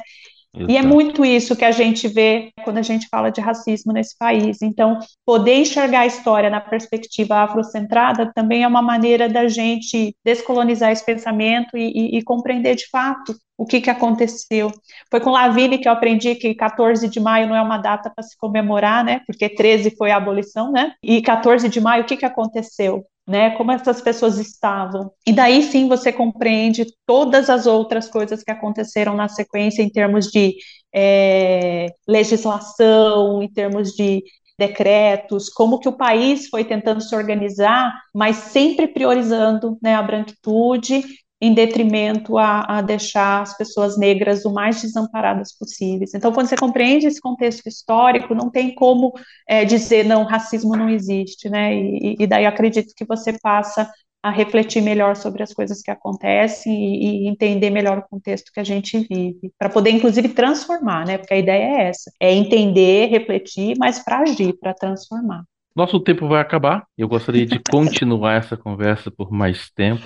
Exato. 0.54 0.72
E 0.72 0.76
é 0.76 0.82
muito 0.82 1.24
isso 1.24 1.54
que 1.54 1.64
a 1.64 1.70
gente 1.70 2.08
vê 2.08 2.50
quando 2.64 2.78
a 2.78 2.82
gente 2.82 3.06
fala 3.10 3.30
de 3.30 3.40
racismo 3.40 3.92
nesse 3.92 4.16
país. 4.16 4.62
Então, 4.62 4.98
poder 5.24 5.56
enxergar 5.56 6.00
a 6.00 6.06
história 6.06 6.48
na 6.48 6.60
perspectiva 6.60 7.36
afrocentrada 7.36 8.32
também 8.34 8.62
é 8.62 8.68
uma 8.68 8.82
maneira 8.82 9.28
da 9.28 9.46
gente 9.46 10.16
descolonizar 10.24 10.90
esse 10.90 11.04
pensamento 11.04 11.76
e, 11.76 11.90
e, 11.90 12.18
e 12.18 12.22
compreender 12.22 12.76
de 12.76 12.88
fato 12.88 13.34
o 13.58 13.66
que, 13.66 13.80
que 13.80 13.90
aconteceu. 13.90 14.70
Foi 15.10 15.20
com 15.20 15.30
Lavigne 15.30 15.78
que 15.78 15.88
eu 15.88 15.92
aprendi 15.92 16.36
que 16.36 16.54
14 16.54 17.08
de 17.08 17.20
maio 17.20 17.48
não 17.48 17.56
é 17.56 17.60
uma 17.60 17.76
data 17.76 18.08
para 18.08 18.22
se 18.22 18.36
comemorar, 18.38 19.04
né? 19.04 19.20
Porque 19.26 19.48
13 19.48 19.96
foi 19.96 20.12
a 20.12 20.16
abolição, 20.16 20.70
né? 20.70 20.92
E 21.02 21.20
14 21.20 21.68
de 21.68 21.80
maio, 21.80 22.04
o 22.04 22.06
que, 22.06 22.16
que 22.16 22.24
aconteceu? 22.24 23.04
Né, 23.28 23.50
como 23.58 23.70
essas 23.70 24.00
pessoas 24.00 24.38
estavam. 24.38 25.12
E 25.26 25.34
daí 25.34 25.62
sim 25.62 25.86
você 25.86 26.10
compreende 26.10 26.86
todas 27.04 27.50
as 27.50 27.66
outras 27.66 28.08
coisas 28.08 28.42
que 28.42 28.50
aconteceram 28.50 29.14
na 29.14 29.28
sequência 29.28 29.82
em 29.82 29.90
termos 29.90 30.28
de 30.28 30.54
é, 30.94 31.88
legislação, 32.08 33.42
em 33.42 33.52
termos 33.52 33.90
de 33.92 34.22
decretos, 34.58 35.50
como 35.50 35.78
que 35.78 35.88
o 35.88 35.96
país 35.96 36.48
foi 36.48 36.64
tentando 36.64 37.00
se 37.02 37.14
organizar, 37.14 37.92
mas 38.14 38.36
sempre 38.36 38.88
priorizando 38.88 39.78
né, 39.82 39.94
a 39.94 40.02
branquitude 40.02 41.02
em 41.40 41.54
detrimento 41.54 42.36
a, 42.36 42.78
a, 42.78 42.82
deixar 42.82 43.42
as 43.42 43.56
pessoas 43.56 43.96
negras 43.96 44.44
o 44.44 44.52
mais 44.52 44.82
desamparadas 44.82 45.56
possíveis. 45.56 46.12
Então, 46.14 46.32
quando 46.32 46.48
você 46.48 46.56
compreende 46.56 47.06
esse 47.06 47.20
contexto 47.20 47.66
histórico, 47.66 48.34
não 48.34 48.50
tem 48.50 48.74
como 48.74 49.12
é, 49.48 49.64
dizer, 49.64 50.04
não, 50.04 50.24
racismo 50.24 50.76
não 50.76 50.88
existe, 50.88 51.48
né? 51.48 51.74
E, 51.74 52.16
e, 52.18 52.26
daí 52.26 52.44
acredito 52.44 52.92
que 52.96 53.04
você 53.04 53.38
passa 53.38 53.88
a 54.20 54.30
refletir 54.30 54.82
melhor 54.82 55.14
sobre 55.14 55.42
as 55.44 55.52
coisas 55.54 55.80
que 55.80 55.90
acontecem 55.92 56.72
e, 56.74 57.24
e 57.24 57.28
entender 57.28 57.70
melhor 57.70 57.98
o 57.98 58.08
contexto 58.08 58.50
que 58.52 58.58
a 58.58 58.64
gente 58.64 58.98
vive, 59.08 59.52
para 59.56 59.68
poder, 59.68 59.90
inclusive, 59.90 60.30
transformar, 60.30 61.06
né? 61.06 61.18
Porque 61.18 61.34
a 61.34 61.38
ideia 61.38 61.62
é 61.62 61.88
essa, 61.88 62.10
é 62.20 62.32
entender, 62.34 63.06
refletir, 63.06 63.76
mas 63.78 64.00
para 64.00 64.20
agir, 64.20 64.54
para 64.58 64.74
transformar. 64.74 65.44
Nosso 65.78 66.00
tempo 66.00 66.26
vai 66.26 66.40
acabar. 66.40 66.88
Eu 66.98 67.06
gostaria 67.06 67.46
de 67.46 67.60
continuar 67.70 68.34
essa 68.34 68.56
conversa 68.56 69.12
por 69.12 69.30
mais 69.30 69.70
tempo. 69.70 70.02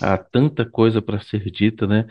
Há 0.00 0.16
tanta 0.16 0.64
coisa 0.64 1.02
para 1.02 1.20
ser 1.20 1.50
dita, 1.50 1.86
né? 1.86 2.06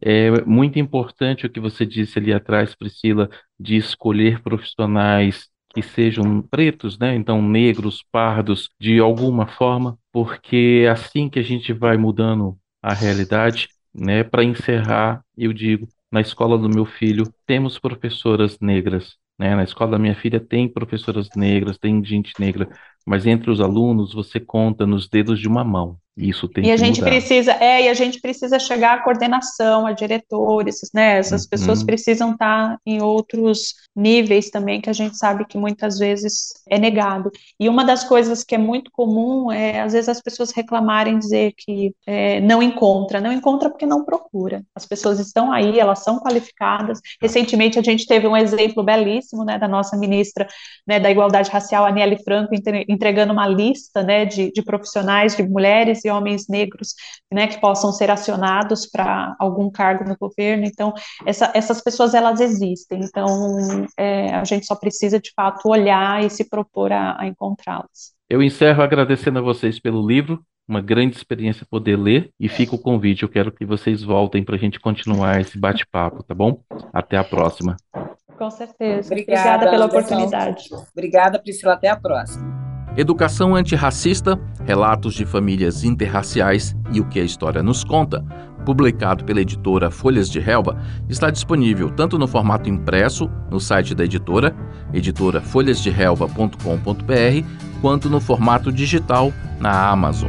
É 0.00 0.30
muito 0.46 0.78
importante 0.78 1.44
o 1.44 1.50
que 1.50 1.60
você 1.60 1.84
disse 1.84 2.18
ali 2.18 2.32
atrás, 2.32 2.74
Priscila, 2.74 3.28
de 3.60 3.76
escolher 3.76 4.40
profissionais 4.40 5.50
que 5.74 5.82
sejam 5.82 6.40
pretos, 6.40 6.98
né? 6.98 7.14
Então, 7.14 7.42
negros, 7.42 8.02
pardos, 8.10 8.70
de 8.80 8.98
alguma 8.98 9.46
forma, 9.46 9.98
porque 10.10 10.84
é 10.86 10.88
assim 10.88 11.28
que 11.28 11.38
a 11.38 11.44
gente 11.44 11.74
vai 11.74 11.98
mudando 11.98 12.56
a 12.82 12.94
realidade, 12.94 13.68
né? 13.94 14.24
Para 14.24 14.42
encerrar, 14.42 15.22
eu 15.36 15.52
digo, 15.52 15.86
na 16.10 16.22
escola 16.22 16.56
do 16.56 16.70
meu 16.70 16.86
filho, 16.86 17.30
temos 17.44 17.78
professoras 17.78 18.58
negras, 18.58 19.18
né? 19.38 19.54
Na 19.54 19.64
escola 19.64 19.92
da 19.92 19.98
minha 19.98 20.14
filha 20.14 20.40
tem 20.40 20.68
professoras 20.72 21.28
negras, 21.36 21.78
tem 21.78 22.04
gente 22.04 22.32
negra, 22.38 22.68
mas 23.06 23.26
entre 23.26 23.50
os 23.50 23.60
alunos 23.60 24.12
você 24.12 24.38
conta 24.38 24.86
nos 24.86 25.08
dedos 25.08 25.40
de 25.40 25.48
uma 25.48 25.64
mão. 25.64 25.98
Isso 26.18 26.48
tem 26.48 26.66
e 26.66 26.72
a 26.72 26.76
gente 26.76 26.98
mudar. 26.98 27.12
precisa, 27.12 27.52
é, 27.52 27.84
e 27.84 27.88
a 27.88 27.94
gente 27.94 28.20
precisa 28.20 28.58
chegar 28.58 28.98
à 28.98 29.02
coordenação, 29.04 29.86
a 29.86 29.92
diretores, 29.92 30.80
né? 30.92 31.18
Essas 31.18 31.44
uhum. 31.44 31.48
pessoas 31.50 31.84
precisam 31.84 32.32
estar 32.32 32.76
em 32.84 33.00
outros 33.00 33.74
níveis 33.94 34.50
também 34.50 34.80
que 34.80 34.90
a 34.90 34.92
gente 34.92 35.16
sabe 35.16 35.46
que 35.46 35.56
muitas 35.56 35.98
vezes 35.98 36.48
é 36.68 36.76
negado. 36.76 37.30
E 37.58 37.68
uma 37.68 37.84
das 37.84 38.02
coisas 38.02 38.42
que 38.42 38.56
é 38.56 38.58
muito 38.58 38.90
comum 38.90 39.52
é 39.52 39.80
às 39.80 39.92
vezes 39.92 40.08
as 40.08 40.20
pessoas 40.20 40.50
reclamarem 40.50 41.18
dizer 41.18 41.52
que 41.56 41.94
é, 42.04 42.40
não 42.40 42.60
encontra, 42.60 43.20
não 43.20 43.32
encontra 43.32 43.70
porque 43.70 43.86
não 43.86 44.04
procura. 44.04 44.64
As 44.74 44.84
pessoas 44.84 45.20
estão 45.20 45.52
aí, 45.52 45.78
elas 45.78 46.02
são 46.02 46.18
qualificadas. 46.18 47.00
Recentemente 47.22 47.78
a 47.78 47.82
gente 47.82 48.06
teve 48.06 48.26
um 48.26 48.36
exemplo 48.36 48.82
belíssimo, 48.82 49.44
né, 49.44 49.56
da 49.56 49.68
nossa 49.68 49.96
ministra, 49.96 50.48
né, 50.84 50.98
da 50.98 51.10
Igualdade 51.10 51.50
Racial, 51.50 51.86
Aniele 51.86 52.18
Franco, 52.24 52.54
entregando 52.98 53.32
uma 53.32 53.46
lista, 53.46 54.02
né, 54.02 54.24
de, 54.24 54.50
de 54.50 54.62
profissionais, 54.62 55.36
de 55.36 55.44
mulheres 55.44 56.04
e 56.04 56.10
homens 56.10 56.48
negros, 56.48 56.94
né, 57.32 57.46
que 57.46 57.60
possam 57.60 57.92
ser 57.92 58.10
acionados 58.10 58.86
para 58.86 59.36
algum 59.38 59.70
cargo 59.70 60.04
no 60.04 60.16
governo. 60.18 60.64
Então, 60.64 60.92
essa, 61.24 61.52
essas 61.54 61.80
pessoas 61.80 62.12
elas 62.12 62.40
existem. 62.40 63.00
Então, 63.00 63.86
é, 63.96 64.34
a 64.34 64.44
gente 64.44 64.66
só 64.66 64.74
precisa 64.74 65.20
de 65.20 65.32
fato 65.34 65.68
olhar 65.68 66.24
e 66.24 66.28
se 66.28 66.48
propor 66.48 66.92
a, 66.92 67.16
a 67.20 67.26
encontrá-las. 67.26 68.12
Eu 68.28 68.42
encerro 68.42 68.82
agradecendo 68.82 69.38
a 69.38 69.42
vocês 69.42 69.78
pelo 69.78 70.04
livro, 70.04 70.42
uma 70.68 70.82
grande 70.82 71.16
experiência 71.16 71.66
poder 71.70 71.96
ler 71.96 72.30
e 72.38 72.48
fica 72.48 72.74
o 72.74 72.78
convite. 72.78 73.22
Eu 73.22 73.28
quero 73.28 73.52
que 73.52 73.64
vocês 73.64 74.02
voltem 74.02 74.44
para 74.44 74.56
a 74.56 74.58
gente 74.58 74.80
continuar 74.80 75.40
esse 75.40 75.58
bate-papo, 75.58 76.22
tá 76.22 76.34
bom? 76.34 76.60
Até 76.92 77.16
a 77.16 77.24
próxima. 77.24 77.76
Com 78.36 78.50
certeza. 78.50 79.12
Obrigada, 79.12 79.66
Obrigada 79.66 79.70
pela 79.70 79.86
oportunidade. 79.86 80.68
Obrigada, 80.92 81.38
Priscila. 81.38 81.72
Até 81.72 81.88
a 81.88 81.96
próxima. 81.96 82.57
Educação 82.98 83.54
Antirracista, 83.54 84.38
Relatos 84.66 85.14
de 85.14 85.24
Famílias 85.24 85.84
Interraciais 85.84 86.76
e 86.90 87.00
o 87.00 87.04
que 87.04 87.20
a 87.20 87.24
História 87.24 87.62
nos 87.62 87.84
Conta, 87.84 88.24
publicado 88.66 89.22
pela 89.22 89.40
editora 89.40 89.88
Folhas 89.88 90.28
de 90.28 90.40
Relva, 90.40 90.76
está 91.08 91.30
disponível 91.30 91.90
tanto 91.90 92.18
no 92.18 92.26
formato 92.26 92.68
impresso, 92.68 93.30
no 93.52 93.60
site 93.60 93.94
da 93.94 94.04
editora, 94.04 94.52
editorafolhasderelva.com.br, 94.92 97.46
quanto 97.80 98.10
no 98.10 98.18
formato 98.18 98.72
digital, 98.72 99.32
na 99.60 99.90
Amazon. 99.90 100.28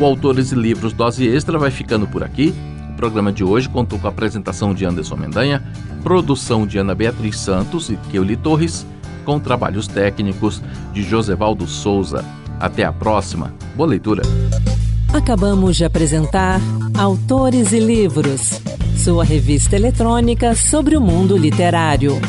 O 0.00 0.04
Autores 0.04 0.50
e 0.50 0.56
Livros 0.56 0.92
Dose 0.92 1.28
Extra 1.28 1.60
vai 1.60 1.70
ficando 1.70 2.08
por 2.08 2.24
aqui. 2.24 2.52
O 2.90 2.94
programa 2.94 3.30
de 3.30 3.44
hoje 3.44 3.68
contou 3.68 4.00
com 4.00 4.08
a 4.08 4.10
apresentação 4.10 4.74
de 4.74 4.84
Anderson 4.84 5.14
Mendanha, 5.14 5.62
produção 6.02 6.66
de 6.66 6.76
Ana 6.76 6.92
Beatriz 6.92 7.38
Santos 7.38 7.88
e 7.88 7.96
Keuli 8.10 8.36
Torres, 8.36 8.84
com 9.24 9.40
trabalhos 9.40 9.86
técnicos 9.88 10.62
de 10.92 11.02
Josevaldo 11.02 11.66
Souza. 11.66 12.24
Até 12.60 12.84
a 12.84 12.92
próxima. 12.92 13.52
Boa 13.74 13.88
leitura. 13.88 14.22
Acabamos 15.12 15.76
de 15.76 15.84
apresentar 15.84 16.60
Autores 16.98 17.72
e 17.72 17.78
Livros, 17.78 18.60
sua 18.96 19.24
revista 19.24 19.76
eletrônica 19.76 20.54
sobre 20.54 20.96
o 20.96 21.00
mundo 21.00 21.36
literário. 21.36 22.20